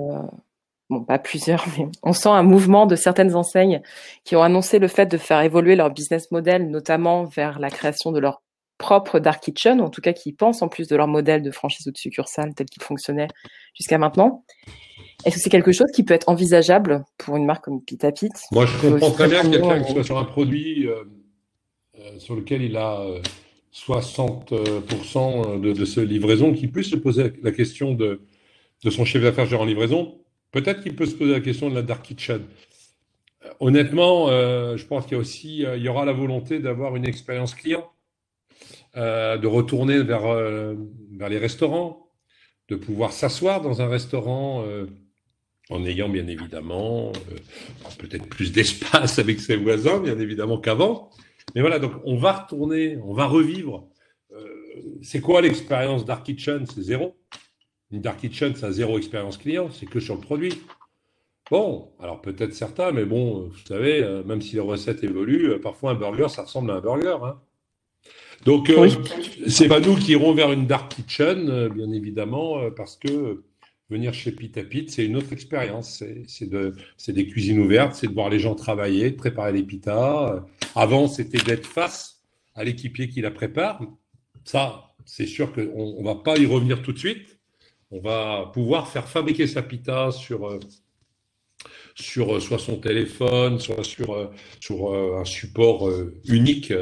bon 0.91 1.03
pas 1.03 1.19
plusieurs, 1.19 1.65
mais 1.79 1.87
on 2.03 2.13
sent 2.13 2.29
un 2.29 2.43
mouvement 2.43 2.87
de 2.87 2.97
certaines 2.97 3.35
enseignes 3.35 3.81
qui 4.25 4.37
ont 4.37 4.43
annoncé 4.43 4.79
le 4.79 4.89
fait 4.89 5.07
de 5.07 5.17
faire 5.17 5.41
évoluer 5.41 5.77
leur 5.77 5.91
business 5.91 6.31
model, 6.31 6.69
notamment 6.71 7.25
vers 7.25 7.59
la 7.59 7.71
création 7.71 8.13
de 8.13 8.19
leur 8.19 8.43
propre 8.77 9.19
dark 9.19 9.43
kitchen, 9.43 9.81
ou 9.81 9.85
en 9.85 9.91
tout 9.91 10.01
cas 10.01 10.13
qui 10.13 10.33
pensent 10.33 10.63
en 10.63 10.69
plus 10.69 10.89
de 10.89 10.97
leur 10.97 11.07
modèle 11.07 11.43
de 11.43 11.51
franchise 11.51 11.87
ou 11.87 11.93
de 11.93 11.97
succursale 11.97 12.55
tel 12.55 12.67
qu'il 12.67 12.83
fonctionnait 12.83 13.29
jusqu'à 13.75 13.99
maintenant. 13.99 14.45
Est-ce 15.25 15.37
que 15.37 15.41
c'est 15.43 15.51
quelque 15.51 15.73
chose 15.73 15.91
qui 15.95 16.03
peut 16.03 16.15
être 16.15 16.29
envisageable 16.29 17.05
pour 17.19 17.37
une 17.37 17.45
marque 17.45 17.65
comme 17.65 17.83
Pita 17.83 18.11
Pit 18.11 18.33
Moi, 18.53 18.67
je 18.67 18.89
comprends 18.89 19.11
très 19.11 19.29
bien 19.29 19.49
quelqu'un 19.49 19.83
qui 19.83 19.93
soit 19.93 20.05
sur 20.05 20.19
un 20.19 20.25
produit 20.25 20.87
euh, 20.87 21.05
euh, 21.99 22.19
sur 22.19 22.35
lequel 22.35 22.63
il 22.63 22.77
a 22.79 23.05
60% 23.75 25.61
de, 25.61 25.73
de 25.73 25.85
ce 25.85 26.01
livraison, 26.01 26.55
qui 26.55 26.67
puisse 26.67 26.91
se 26.91 26.97
poser 26.97 27.35
la 27.43 27.53
question 27.53 27.93
de 27.93 28.23
de 28.85 28.91
son 28.91 29.05
chef 29.05 29.23
d'affaires 29.23 29.47
gérant 29.47 29.65
livraison, 29.65 30.19
peut-être 30.53 30.83
qu'il 30.83 30.97
peut 30.97 31.07
se 31.07 31.15
poser 31.15 31.33
la 31.33 31.41
question 31.41 31.71
de 31.71 31.75
la 31.75 31.83
dark 31.83 32.05
kitchen. 32.05 32.43
honnêtement, 33.61 34.29
je 34.29 34.85
pense 34.87 35.05
qu'il 35.05 35.13
y 35.13 35.17
a 35.17 35.21
aussi, 35.21 35.59
y 35.59 35.89
aura 35.89 36.05
la 36.05 36.13
volonté 36.13 36.59
d'avoir 36.59 36.97
une 36.97 37.07
expérience 37.07 37.55
client, 37.55 37.91
de 38.95 39.47
retourner 39.47 40.03
vers 40.03 41.29
les 41.29 41.39
restaurants, 41.39 42.09
de 42.69 42.77
pouvoir 42.77 43.13
s'asseoir 43.13 43.61
dans 43.61 43.83
un 43.83 43.89
restaurant 43.89 44.65
en 45.71 45.85
ayant 45.85 46.09
bien 46.09 46.27
évidemment 46.27 47.13
peut-être 47.99 48.27
plus 48.29 48.53
d'espace 48.53 49.19
avec 49.19 49.41
ses 49.41 49.57
voisins, 49.57 50.01
bien 50.01 50.19
évidemment 50.19 50.59
qu'avant. 50.59 51.11
Mais 51.55 51.61
voilà, 51.61 51.79
donc 51.79 51.93
on 52.05 52.17
va 52.17 52.33
retourner, 52.33 52.99
on 53.05 53.13
va 53.13 53.27
revivre. 53.27 53.89
c'est 55.03 55.21
quoi 55.21 55.41
l'expérience 55.41 56.05
Dark 56.05 56.25
Kitchen? 56.25 56.67
C'est 56.67 56.83
zéro. 56.83 57.17
Une 57.93 58.01
Dark 58.01 58.21
Kitchen, 58.21 58.55
ça 58.55 58.69
a 58.69 58.73
zéro 58.73 58.99
expérience 58.99 59.37
client, 59.37 59.69
c'est 59.71 59.87
que 59.87 60.01
sur 60.01 60.15
le 60.15 60.21
produit. 60.21 60.55
Bon, 61.51 61.89
alors 61.99 62.21
peut-être 62.21 62.55
certains, 62.55 62.93
mais 62.93 63.05
bon, 63.05 63.49
vous 63.49 63.67
savez, 63.67 64.05
euh, 64.05 64.23
même 64.23 64.41
si 64.41 64.55
les 64.55 64.61
recettes 64.61 65.03
évoluent, 65.03 65.51
euh, 65.51 65.59
parfois 65.59 65.91
un 65.91 65.95
burger, 65.95 66.29
ça 66.29 66.43
ressemble 66.43 66.71
à 66.71 66.75
un 66.75 66.81
burger. 66.81 67.17
Hein. 67.25 67.41
Donc, 68.45 68.71
euh, 68.71 68.89
c'est 69.49 69.67
pas 69.67 69.81
nous 69.81 69.97
qui 69.97 70.13
irons 70.13 70.33
vers 70.33 70.53
une 70.53 70.69
dark 70.69 70.95
kitchen, 70.95 71.69
bien 71.69 71.91
évidemment, 71.91 72.71
parce 72.71 72.97
que 72.97 73.43
venir 73.91 74.15
chez 74.15 74.31
Pita 74.31 74.63
Pit, 74.63 74.89
c'est 74.91 75.05
une 75.05 75.17
autre 75.17 75.33
expérience. 75.33 76.03
C'est 76.27 76.49
de, 76.49 76.75
des 77.09 77.27
cuisines 77.27 77.59
ouvertes, 77.59 77.95
c'est 77.95 78.07
de 78.07 78.15
voir 78.15 78.31
les 78.31 78.39
gens 78.39 78.55
travailler, 78.55 79.11
de 79.11 79.17
préparer 79.17 79.53
les 79.53 79.65
pitas. 79.65 80.43
Avant, 80.75 81.09
c'était 81.09 81.43
d'être 81.43 81.67
face 81.67 82.23
à 82.55 82.65
l'équipier 82.65 83.09
qui 83.09 83.21
la 83.21 83.31
prépare. 83.31 83.83
Ça, 84.45 84.95
c'est 85.05 85.27
sûr 85.27 85.53
qu'on 85.53 86.01
ne 86.01 86.05
va 86.05 86.15
pas 86.15 86.39
y 86.39 86.47
revenir 86.47 86.81
tout 86.81 86.93
de 86.93 86.99
suite. 86.99 87.30
On 87.91 88.01
va 88.01 88.51
pouvoir 88.53 88.89
faire 88.89 89.09
fabriquer 89.09 89.47
sa 89.47 89.63
pita 89.63 90.11
sur 90.13 90.59
sur 91.95 92.35
euh, 92.35 92.41
soit 92.41 92.59
son 92.59 92.77
téléphone, 92.77 93.59
soit 93.59 93.85
sur, 93.85 94.15
euh, 94.15 94.31
sur 94.61 94.93
euh, 94.93 95.21
un 95.21 95.25
support 95.25 95.91
unique 96.27 96.73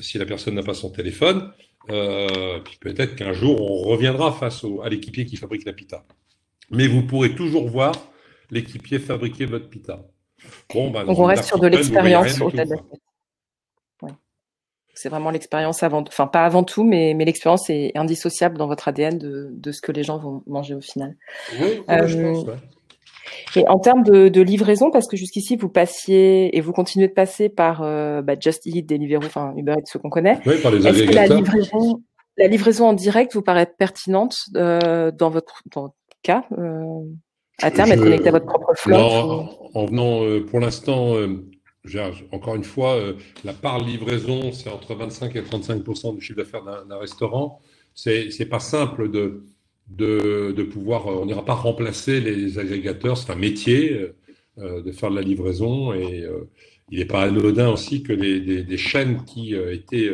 si 0.00 0.18
la 0.18 0.26
personne 0.26 0.54
n'a 0.54 0.62
pas 0.62 0.74
son 0.74 0.90
téléphone. 0.90 1.52
puis 1.88 2.78
peut-être 2.80 3.14
qu'un 3.16 3.32
jour, 3.32 3.60
on 3.60 3.88
reviendra 3.88 4.32
face 4.32 4.64
à 4.82 4.88
l'équipier 4.88 5.26
qui 5.26 5.36
fabrique 5.36 5.64
la 5.64 5.72
pita. 5.72 6.04
Mais 6.70 6.88
vous 6.88 7.02
pourrez 7.02 7.34
toujours 7.34 7.68
voir 7.68 7.92
l'équipier 8.50 8.98
fabriquer 8.98 9.46
votre 9.46 9.68
pita. 9.68 10.04
Bon, 10.74 10.90
bah, 10.90 11.04
on 11.06 11.24
reste 11.24 11.44
sur 11.44 11.58
de 11.58 11.68
l'expérience 11.68 12.40
au 12.40 12.50
C'est 14.96 15.08
vraiment 15.10 15.30
l'expérience 15.30 15.82
avant, 15.82 16.02
enfin 16.08 16.26
pas 16.26 16.44
avant 16.44 16.64
tout, 16.64 16.82
mais, 16.82 17.14
mais 17.14 17.24
l'expérience 17.24 17.68
est 17.70 17.92
indissociable 17.96 18.56
dans 18.56 18.66
votre 18.66 18.88
ADN 18.88 19.18
de, 19.18 19.50
de, 19.52 19.70
ce 19.70 19.82
que 19.82 19.92
les 19.92 20.02
gens 20.02 20.18
vont 20.18 20.42
manger 20.46 20.74
au 20.74 20.80
final. 20.80 21.16
Oui, 21.60 21.82
je 21.88 22.22
pense. 22.22 22.46
Et 23.56 23.66
en 23.68 23.78
termes 23.78 24.02
de, 24.02 24.40
livraison, 24.40 24.90
parce 24.90 25.06
que 25.06 25.16
jusqu'ici 25.16 25.56
vous 25.56 25.68
passiez 25.68 26.56
et 26.56 26.60
vous 26.60 26.72
continuez 26.72 27.08
de 27.08 27.12
passer 27.12 27.48
par 27.48 27.82
euh, 27.82 28.22
bah, 28.22 28.34
Just 28.38 28.66
Eat, 28.66 28.88
Deliveroo, 28.88 29.24
enfin 29.24 29.52
Uber 29.56 29.74
Eats, 29.78 29.86
ce 29.86 29.98
qu'on 29.98 30.10
connaît. 30.10 30.38
Oui, 30.46 30.56
par 30.62 30.72
les 30.72 30.86
agrégateurs. 30.86 31.42
la 32.36 32.48
livraison, 32.48 32.88
en 32.88 32.92
direct 32.92 33.34
vous 33.34 33.42
paraît 33.42 33.66
pertinente 33.66 34.36
euh, 34.56 35.10
dans, 35.10 35.30
votre, 35.30 35.62
cas 36.22 36.44
euh, 36.58 37.02
à 37.62 37.70
terme, 37.70 37.92
être 37.92 38.02
connecté 38.02 38.28
à 38.28 38.32
votre 38.32 38.46
propre 38.46 38.72
flotte 38.74 39.00
en, 39.74 39.86
venant, 39.86 40.20
pour 40.46 40.60
l'instant, 40.60 41.14
encore 42.32 42.56
une 42.56 42.64
fois, 42.64 42.98
la 43.44 43.52
part 43.52 43.78
livraison, 43.78 44.52
c'est 44.52 44.70
entre 44.70 44.94
25 44.94 45.36
et 45.36 45.42
35 45.42 45.82
du 46.14 46.20
chiffre 46.20 46.38
d'affaires 46.38 46.64
d'un 46.64 46.98
restaurant. 46.98 47.60
C'est 47.94 48.48
pas 48.48 48.60
simple 48.60 49.10
de 49.10 49.44
de, 49.88 50.62
pouvoir, 50.62 51.06
euh, 51.08 51.18
on 51.20 51.26
n'ira 51.26 51.44
pas 51.44 51.54
remplacer 51.54 52.20
les 52.20 52.58
agrégateurs, 52.58 53.16
c'est 53.16 53.32
un 53.32 53.36
métier 53.36 53.92
euh, 53.92 54.16
euh, 54.58 54.82
de 54.82 54.92
faire 54.92 55.10
de 55.10 55.16
la 55.16 55.22
livraison 55.22 55.92
et 55.92 56.26
il 56.90 56.98
n'est 56.98 57.04
pas 57.04 57.22
anodin 57.22 57.68
aussi 57.70 58.02
que 58.02 58.12
des 58.12 58.76
chaînes 58.76 59.24
qui 59.24 59.54
étaient 59.54 60.10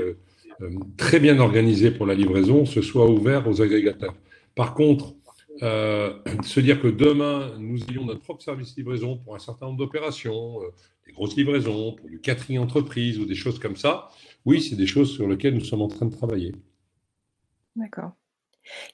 très 0.96 1.20
bien 1.20 1.38
organisées 1.38 1.90
pour 1.90 2.06
la 2.06 2.14
livraison 2.14 2.64
se 2.64 2.80
soient 2.80 3.08
ouvertes 3.08 3.46
aux 3.46 3.60
agrégateurs. 3.60 4.14
Par 4.54 4.74
contre, 4.74 5.14
euh, 5.62 6.14
se 6.42 6.60
dire 6.60 6.80
que 6.80 6.88
demain, 6.88 7.52
nous 7.58 7.78
ayons 7.90 8.04
notre 8.04 8.20
propre 8.20 8.42
service 8.42 8.76
livraison 8.76 9.16
pour 9.16 9.34
un 9.34 9.38
certain 9.38 9.66
nombre 9.66 9.78
d'opérations, 9.78 10.60
des 11.06 11.12
grosses 11.12 11.36
livraisons, 11.36 11.92
pour 11.92 12.08
du 12.08 12.20
catering 12.20 12.58
entreprise 12.58 13.18
ou 13.18 13.24
des 13.24 13.34
choses 13.34 13.58
comme 13.58 13.76
ça, 13.76 14.08
oui, 14.44 14.60
c'est 14.60 14.76
des 14.76 14.86
choses 14.86 15.12
sur 15.12 15.28
lesquelles 15.28 15.54
nous 15.54 15.64
sommes 15.64 15.82
en 15.82 15.88
train 15.88 16.06
de 16.06 16.14
travailler. 16.14 16.52
D'accord. 17.76 18.12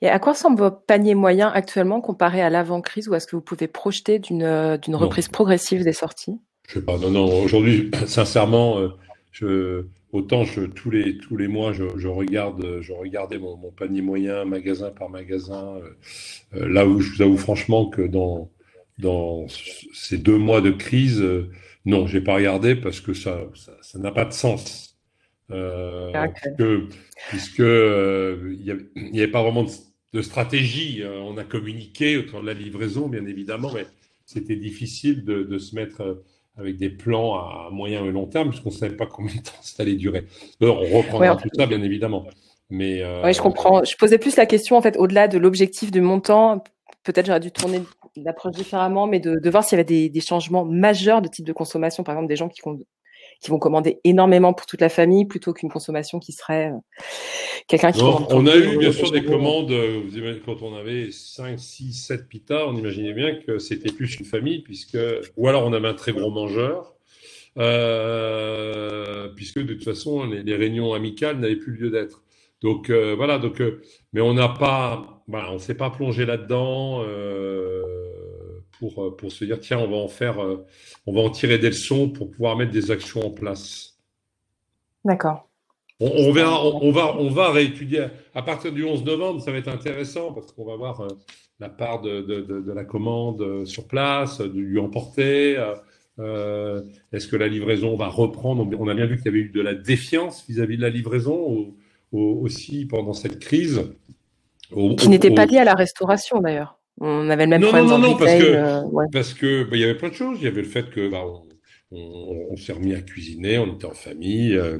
Et 0.01 0.09
à 0.09 0.19
quoi 0.19 0.33
ressemble 0.33 0.59
votre 0.59 0.83
panier 0.83 1.15
moyen 1.15 1.49
actuellement 1.49 2.01
comparé 2.01 2.41
à 2.41 2.51
l'avant-crise 2.51 3.09
ou 3.09 3.15
est-ce 3.15 3.27
que 3.27 3.37
vous 3.37 3.43
pouvez 3.43 3.69
projeter 3.69 4.19
d'une 4.19 4.43
euh, 4.43 4.79
d'une 4.79 4.95
reprise 4.95 5.29
progressive 5.29 5.85
des 5.85 5.93
sorties? 5.93 6.41
Je 6.69 6.75
sais 6.75 6.85
pas. 6.85 6.99
Non, 6.99 7.11
non. 7.11 7.43
Aujourd'hui, 7.43 7.91
sincèrement, 8.07 8.79
euh, 8.79 8.89
je, 9.33 9.87
autant 10.13 10.45
je, 10.45 10.63
tous 10.63 10.91
les 10.91 11.19
tous 11.19 11.37
les 11.37 11.49
mois, 11.49 11.73
je, 11.73 11.85
je 11.97 12.09
regarde, 12.09 12.81
je 12.81 12.93
regardais 12.93 13.39
mon, 13.39 13.57
mon, 13.57 13.71
panier 13.71 14.03
moyen 14.03 14.45
magasin 14.45 14.91
par 14.91 15.09
magasin. 15.11 15.81
Euh, 16.55 16.69
là 16.69 16.87
où 16.87 17.01
je 17.01 17.13
vous 17.15 17.23
avoue 17.23 17.39
franchement 17.39 17.89
que 17.89 18.03
dans 18.03 18.51
dans 18.99 19.47
ces 19.93 20.19
deux 20.19 20.39
mois 20.39 20.61
de 20.61 20.71
crise, 20.71 21.25
non, 21.87 22.07
j'ai 22.07 22.21
pas 22.21 22.35
regardé 22.35 22.75
parce 22.77 23.01
que 23.01 23.15
ça 23.15 23.41
ça 23.83 23.99
n'a 23.99 24.13
pas 24.13 24.25
de 24.25 24.33
sens. 24.33 24.89
Euh, 25.51 26.13
puisque 27.31 27.61
euh, 27.61 28.55
il 28.59 29.13
n'y 29.13 29.21
avait 29.21 29.31
pas 29.31 29.43
vraiment 29.43 29.65
de, 30.13 30.23
stratégie. 30.23 31.03
Euh, 31.03 31.21
on 31.21 31.37
a 31.37 31.45
communiqué 31.45 32.17
autour 32.19 32.43
de 32.43 32.47
la 32.47 32.55
livraison, 32.55 33.09
bien 33.09 33.25
évidemment, 33.27 33.73
mais 33.73 33.87
c'était 34.27 34.57
difficile 34.57 35.25
de, 35.25 35.43
de, 35.43 35.59
se 35.59 35.75
mettre 35.75 36.23
avec 36.59 36.77
des 36.77 36.91
plans 36.91 37.35
à 37.35 37.69
moyen 37.71 38.05
et 38.05 38.11
long 38.11 38.27
terme, 38.27 38.51
puisqu'on 38.51 38.71
ne 38.71 38.75
savait 38.75 38.97
pas 38.97 39.07
combien 39.07 39.35
de 39.35 39.41
temps 39.41 39.53
ça 39.63 39.83
allait 39.83 39.95
durer. 39.95 40.27
Alors, 40.61 40.81
on 40.83 40.99
reprendra 40.99 41.37
tout 41.37 41.49
ça, 41.55 41.67
bien 41.67 41.83
évidemment. 41.83 42.27
Mais 42.71 43.03
oui, 43.25 43.33
je 43.33 43.41
comprends. 43.41 43.83
Je 43.85 43.97
posais 43.97 44.19
plus 44.19 44.37
la 44.37 44.47
question, 44.47 44.77
en 44.77 44.83
fait, 44.83 44.97
au-delà 44.99 45.29
de 45.29 45.39
l'objectif 45.39 45.91
du 45.91 46.01
montant. 46.01 46.63
Peut-être 47.05 47.27
j'aurais 47.27 47.41
dû 47.41 47.51
tourner 47.51 47.83
l'approche 48.17 48.53
différemment, 48.53 49.07
mais 49.07 49.21
de, 49.21 49.39
de 49.39 49.51
voir 49.51 49.65
s'il 49.65 49.77
y 49.77 49.81
avait 49.81 49.85
des, 49.85 50.11
des, 50.11 50.21
changements 50.21 50.65
majeurs 50.65 51.23
de 51.23 51.29
type 51.29 51.47
de 51.47 51.53
consommation, 51.53 52.03
par 52.03 52.15
exemple 52.15 52.29
des 52.29 52.37
gens 52.37 52.49
qui, 52.49 52.61
qui 53.41 53.51
vont 53.51 53.59
commander 53.59 54.01
énormément 54.05 54.53
pour 54.53 54.67
toute 54.67 54.81
la 54.81 54.89
famille 54.89 55.25
plutôt 55.25 55.53
qu'une 55.53 55.71
consommation 55.71 56.19
qui 56.19 56.33
serait 56.33 56.71
euh, 56.71 56.79
quelqu'un 57.69 57.93
qui. 57.93 58.03
on 58.03 58.47
a 58.47 58.57
eu 58.57 58.79
bien 58.79 58.93
sûr 58.93 59.11
des 59.11 59.25
commandes. 59.25 59.71
Euh, 59.71 60.01
vous 60.05 60.17
imaginez 60.17 60.43
quand 60.45 60.63
on 60.63 60.75
avait 60.75 61.11
5, 61.11 61.59
6, 61.59 61.93
7 61.93 62.29
pitas, 62.29 62.67
on 62.67 62.77
imaginait 62.77 63.13
bien 63.13 63.37
que 63.37 63.59
c'était 63.59 63.93
plus 63.93 64.19
une 64.19 64.27
famille 64.27 64.63
puisque 64.63 64.99
ou 65.37 65.49
alors 65.49 65.65
on 65.65 65.73
avait 65.73 65.89
un 65.89 65.95
très 65.95 66.13
gros 66.13 66.31
mangeur. 66.31 66.95
Euh, 67.57 69.29
puisque 69.35 69.59
de 69.59 69.75
toute 69.75 69.85
façon 69.85 70.25
les, 70.25 70.55
réunions 70.55 70.95
amicales 70.95 71.39
n'avaient 71.39 71.57
plus 71.57 71.73
lieu 71.73 71.91
d'être. 71.91 72.23
Donc 72.61 72.91
voilà, 72.91 73.39
donc 73.39 73.63
mais 74.13 74.21
on 74.21 74.35
n'a 74.35 74.49
pas, 74.49 75.23
voilà, 75.29 75.53
on 75.53 75.59
s'est 75.59 75.77
pas 75.77 75.91
plongé 75.91 76.25
là-dedans. 76.25 77.03
Euh, 77.07 77.83
pour, 78.79 79.05
euh, 79.05 79.17
pour 79.17 79.33
se 79.33 79.45
dire 79.45 79.61
tiens, 79.61 79.79
on 79.79 79.89
va 79.89 79.97
en 79.97 80.09
faire, 80.09 80.43
euh, 80.43 80.65
on 81.07 81.13
va 81.13 81.21
en 81.21 81.31
tirer 81.31 81.59
des 81.59 81.69
leçons 81.69 82.09
pour 82.09 82.31
pouvoir 82.31 82.57
mettre 82.57 82.73
des 82.73 82.91
actions 82.91 83.27
en 83.27 83.31
place. 83.31 83.99
D'accord. 85.05 85.49
On, 86.01 86.31
verra, 86.31 86.65
on, 86.65 86.93
va, 86.93 87.17
on 87.17 87.29
va 87.29 87.51
réétudier 87.51 88.07
à 88.33 88.43
partir 88.43 88.73
du 88.73 88.85
11 88.85 89.05
novembre, 89.05 89.41
ça 89.41 89.51
va 89.51 89.59
être 89.59 89.69
intéressant 89.69 90.33
parce 90.33 90.53
qu'on 90.53 90.65
va 90.65 90.77
voir 90.77 91.01
euh, 91.01 91.09
la 91.59 91.69
part 91.69 92.03
de, 92.03 92.21
de, 92.21 92.41
de, 92.41 92.73
la 92.73 92.85
commande 92.85 93.65
sur 93.65 93.89
place, 93.89 94.41
du 94.41 94.79
emporter. 94.79 95.55
Est-ce 96.17 97.27
que 97.27 97.35
la 97.35 97.49
livraison 97.49 97.97
va 97.97 98.07
reprendre? 98.07 98.65
On 98.79 98.87
a 98.87 98.95
bien 98.95 99.07
vu 99.07 99.17
qu'il 99.17 99.27
y 99.27 99.29
avait 99.29 99.41
eu 99.41 99.51
de 99.51 99.61
la 99.61 99.75
défiance 99.75 100.45
vis-à-vis 100.49 100.77
de 100.77 100.83
la 100.83 100.91
livraison 100.91 101.75
aussi 102.13 102.87
pendant 102.87 103.13
cette 103.13 103.41
crise. 103.41 103.91
Qui 104.71 105.09
n'était 105.09 105.35
pas 105.35 105.47
liée 105.47 105.59
à 105.59 105.65
la 105.65 105.75
restauration 105.75 106.41
d'ailleurs. 106.41 106.78
On 107.01 107.31
avait 107.31 107.45
le 107.45 107.51
même 107.51 107.61
non, 107.61 107.69
problème. 107.69 107.87
Non, 107.87 107.99
non, 107.99 108.09
non, 108.11 108.17
parce 108.17 108.35
que, 108.35 108.45
euh, 108.45 109.07
parce 109.13 109.35
que 109.35 109.65
bah, 109.65 109.77
il 109.77 109.81
y 109.81 109.85
avait 109.85 109.97
plein 109.97 110.09
de 110.09 110.15
choses. 110.15 110.39
Il 110.41 110.45
y 110.45 110.49
avait 110.49 110.63
le 110.63 110.69
fait 110.69 110.91
que 110.91 111.09
bah, 111.09 111.25
on, 111.91 112.57
s'est 112.57 112.73
remis 112.73 112.95
à 112.95 113.01
cuisiner, 113.01 113.59
on 113.59 113.75
était 113.75 113.87
en 113.87 113.95
famille, 113.95 114.55
euh, 114.55 114.79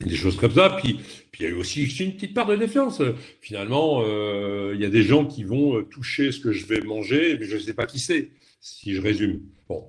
des 0.00 0.16
choses 0.16 0.36
comme 0.36 0.52
ça. 0.52 0.76
Puis, 0.80 1.00
puis 1.32 1.40
il 1.40 1.42
y 1.44 1.46
a 1.46 1.50
eu 1.50 1.54
aussi 1.54 1.84
une 1.84 2.14
petite 2.14 2.34
part 2.34 2.46
de 2.46 2.56
défiance. 2.56 3.00
Finalement, 3.40 4.02
euh, 4.04 4.72
il 4.74 4.80
y 4.80 4.84
a 4.84 4.90
des 4.90 5.02
gens 5.02 5.24
qui 5.24 5.44
vont 5.44 5.82
toucher 5.84 6.30
ce 6.30 6.40
que 6.40 6.52
je 6.52 6.66
vais 6.66 6.80
manger, 6.80 7.36
mais 7.38 7.46
je 7.46 7.56
ne 7.56 7.60
sais 7.60 7.74
pas 7.74 7.86
qui 7.86 7.98
c'est, 7.98 8.30
si 8.60 8.94
je 8.94 9.00
résume. 9.00 9.40
Bon, 9.68 9.84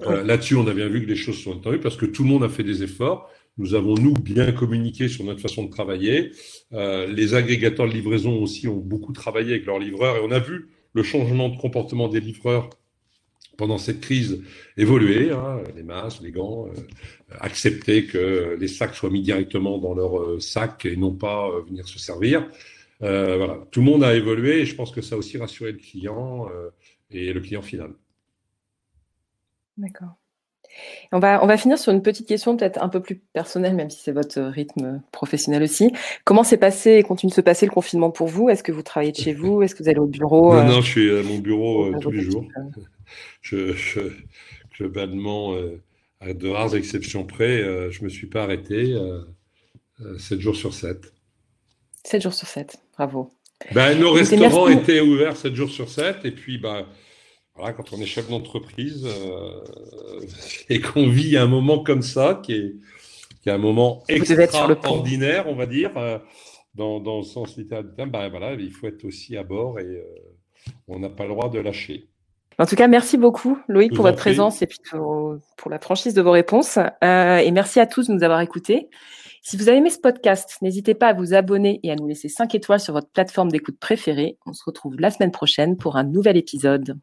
là-dessus, 0.00 0.56
on 0.56 0.66
a 0.66 0.74
bien 0.74 0.88
vu 0.88 1.02
que 1.02 1.08
les 1.08 1.16
choses 1.16 1.38
sont 1.38 1.52
entendues 1.52 1.80
parce 1.80 1.96
que 1.96 2.06
tout 2.06 2.24
le 2.24 2.28
monde 2.28 2.44
a 2.44 2.48
fait 2.48 2.64
des 2.64 2.82
efforts. 2.82 3.30
Nous 3.56 3.74
avons, 3.74 3.94
nous, 3.94 4.14
bien 4.14 4.52
communiqué 4.52 5.08
sur 5.08 5.24
notre 5.24 5.40
façon 5.40 5.64
de 5.64 5.70
travailler. 5.70 6.32
Euh, 6.72 7.06
les 7.06 7.34
agrégateurs 7.34 7.86
de 7.86 7.92
livraison 7.92 8.42
aussi 8.42 8.66
ont 8.68 8.78
beaucoup 8.78 9.12
travaillé 9.12 9.52
avec 9.52 9.66
leurs 9.66 9.78
livreurs 9.78 10.16
et 10.16 10.20
on 10.20 10.30
a 10.30 10.40
vu 10.40 10.68
le 10.92 11.02
changement 11.02 11.48
de 11.48 11.56
comportement 11.56 12.08
des 12.08 12.20
livreurs 12.20 12.70
pendant 13.56 13.78
cette 13.78 14.00
crise 14.00 14.42
évoluer, 14.76 15.30
hein, 15.30 15.62
les 15.76 15.82
masques, 15.82 16.22
les 16.22 16.32
gants, 16.32 16.66
euh, 16.66 16.72
accepter 17.40 18.06
que 18.06 18.56
les 18.58 18.68
sacs 18.68 18.94
soient 18.94 19.10
mis 19.10 19.22
directement 19.22 19.78
dans 19.78 19.94
leur 19.94 20.20
euh, 20.20 20.40
sac 20.40 20.86
et 20.86 20.96
non 20.96 21.14
pas 21.14 21.48
euh, 21.48 21.62
venir 21.62 21.86
se 21.88 21.98
servir. 21.98 22.48
voilà, 23.00 23.58
tout 23.70 23.80
le 23.80 23.86
monde 23.86 24.04
a 24.04 24.14
évolué 24.14 24.60
et 24.60 24.66
je 24.66 24.74
pense 24.74 24.90
que 24.90 25.02
ça 25.02 25.14
a 25.14 25.18
aussi 25.18 25.36
rassuré 25.38 25.72
le 25.72 25.78
client 25.78 26.48
et 27.10 27.32
le 27.32 27.40
client 27.40 27.60
final. 27.60 27.92
D'accord. 29.76 30.16
On 31.12 31.18
va, 31.18 31.42
on 31.42 31.46
va 31.46 31.56
finir 31.56 31.78
sur 31.78 31.92
une 31.92 32.02
petite 32.02 32.26
question 32.26 32.56
peut-être 32.56 32.82
un 32.82 32.88
peu 32.88 33.00
plus 33.00 33.16
personnelle, 33.32 33.74
même 33.74 33.90
si 33.90 34.00
c'est 34.02 34.12
votre 34.12 34.40
rythme 34.40 35.02
professionnel 35.12 35.62
aussi. 35.62 35.92
Comment 36.24 36.44
s'est 36.44 36.56
passé 36.56 36.92
et 36.92 37.02
continue 37.02 37.30
de 37.30 37.34
se 37.34 37.40
passer 37.40 37.66
le 37.66 37.72
confinement 37.72 38.10
pour 38.10 38.28
vous? 38.28 38.48
Est-ce 38.48 38.62
que 38.62 38.72
vous 38.72 38.82
travaillez 38.82 39.12
de 39.12 39.16
chez 39.16 39.32
vous? 39.32 39.62
Est-ce 39.62 39.74
que 39.74 39.82
vous 39.82 39.88
allez 39.88 39.98
au 39.98 40.06
bureau 40.06 40.54
Non, 40.54 40.64
non, 40.64 40.80
je 40.80 40.90
suis 40.90 41.10
à 41.10 41.22
mon 41.22 41.38
bureau 41.38 41.92
tous 42.00 42.10
les 42.10 42.22
jours. 42.22 42.44
Je, 43.42 43.72
je, 43.74 44.00
globalement, 44.76 45.54
à 46.20 46.32
de 46.32 46.48
rares 46.48 46.74
exceptions 46.74 47.24
près, 47.24 47.58
je 47.90 48.00
ne 48.00 48.04
me 48.04 48.08
suis 48.08 48.26
pas 48.26 48.42
arrêté 48.42 48.96
7 50.18 50.40
jours 50.40 50.56
sur 50.56 50.74
7. 50.74 51.12
7 52.04 52.22
jours 52.22 52.34
sur 52.34 52.48
7, 52.48 52.76
bravo. 52.96 53.30
Ben, 53.72 53.98
nos 53.98 54.12
restaurants 54.12 54.68
étaient 54.68 55.00
ouverts 55.00 55.36
7 55.36 55.54
jours 55.54 55.70
sur 55.70 55.88
7 55.88 56.24
et 56.24 56.30
puis 56.30 56.58
ben, 56.58 56.86
voilà, 57.56 57.72
quand 57.72 57.92
on 57.92 58.00
est 58.00 58.06
chef 58.06 58.28
d'entreprise 58.28 59.06
euh, 59.06 59.60
et 60.68 60.80
qu'on 60.80 61.08
vit 61.08 61.36
un 61.36 61.46
moment 61.46 61.82
comme 61.82 62.02
ça, 62.02 62.40
qui 62.42 62.52
est, 62.52 62.74
qui 63.42 63.48
est 63.48 63.52
un 63.52 63.58
moment 63.58 64.02
extraordinaire, 64.08 65.46
on 65.48 65.54
va 65.54 65.66
dire, 65.66 65.96
euh, 65.96 66.18
dans, 66.74 66.98
dans, 66.98 67.18
le 67.18 67.22
sens 67.22 67.56
littéral 67.56 67.88
du 67.88 67.94
terme, 67.94 68.10
ben, 68.10 68.28
voilà, 68.28 68.54
il 68.54 68.72
faut 68.72 68.88
être 68.88 69.04
aussi 69.04 69.36
à 69.36 69.44
bord 69.44 69.78
et 69.78 69.84
euh, 69.84 70.04
on 70.88 70.98
n'a 70.98 71.08
pas 71.08 71.24
le 71.24 71.30
droit 71.30 71.48
de 71.48 71.60
lâcher. 71.60 72.08
En 72.58 72.66
tout 72.66 72.76
cas, 72.76 72.88
merci 72.88 73.16
beaucoup, 73.16 73.58
Loïc, 73.68 73.94
pour 73.94 74.04
votre 74.04 74.16
présence 74.16 74.62
et 74.62 74.66
puis 74.66 74.78
pour, 74.88 75.36
pour, 75.56 75.70
la 75.70 75.80
franchise 75.80 76.14
de 76.14 76.22
vos 76.22 76.30
réponses. 76.30 76.78
et 77.02 77.50
merci 77.50 77.80
à 77.80 77.86
tous 77.86 78.06
de 78.06 78.14
nous 78.14 78.22
avoir 78.22 78.40
écoutés. 78.40 78.90
Si 79.42 79.56
vous 79.56 79.68
avez 79.68 79.78
aimé 79.78 79.90
ce 79.90 79.98
podcast, 79.98 80.56
n'hésitez 80.62 80.94
pas 80.94 81.08
à 81.08 81.12
vous 81.14 81.34
abonner 81.34 81.80
et 81.82 81.90
à 81.90 81.96
nous 81.96 82.06
laisser 82.06 82.28
5 82.28 82.54
étoiles 82.54 82.78
sur 82.78 82.92
votre 82.94 83.10
plateforme 83.10 83.50
d'écoute 83.50 83.78
préférée. 83.78 84.38
On 84.46 84.52
se 84.52 84.62
retrouve 84.64 84.94
la 85.00 85.10
semaine 85.10 85.32
prochaine 85.32 85.76
pour 85.76 85.96
un 85.96 86.04
nouvel 86.04 86.36
épisode. 86.36 86.96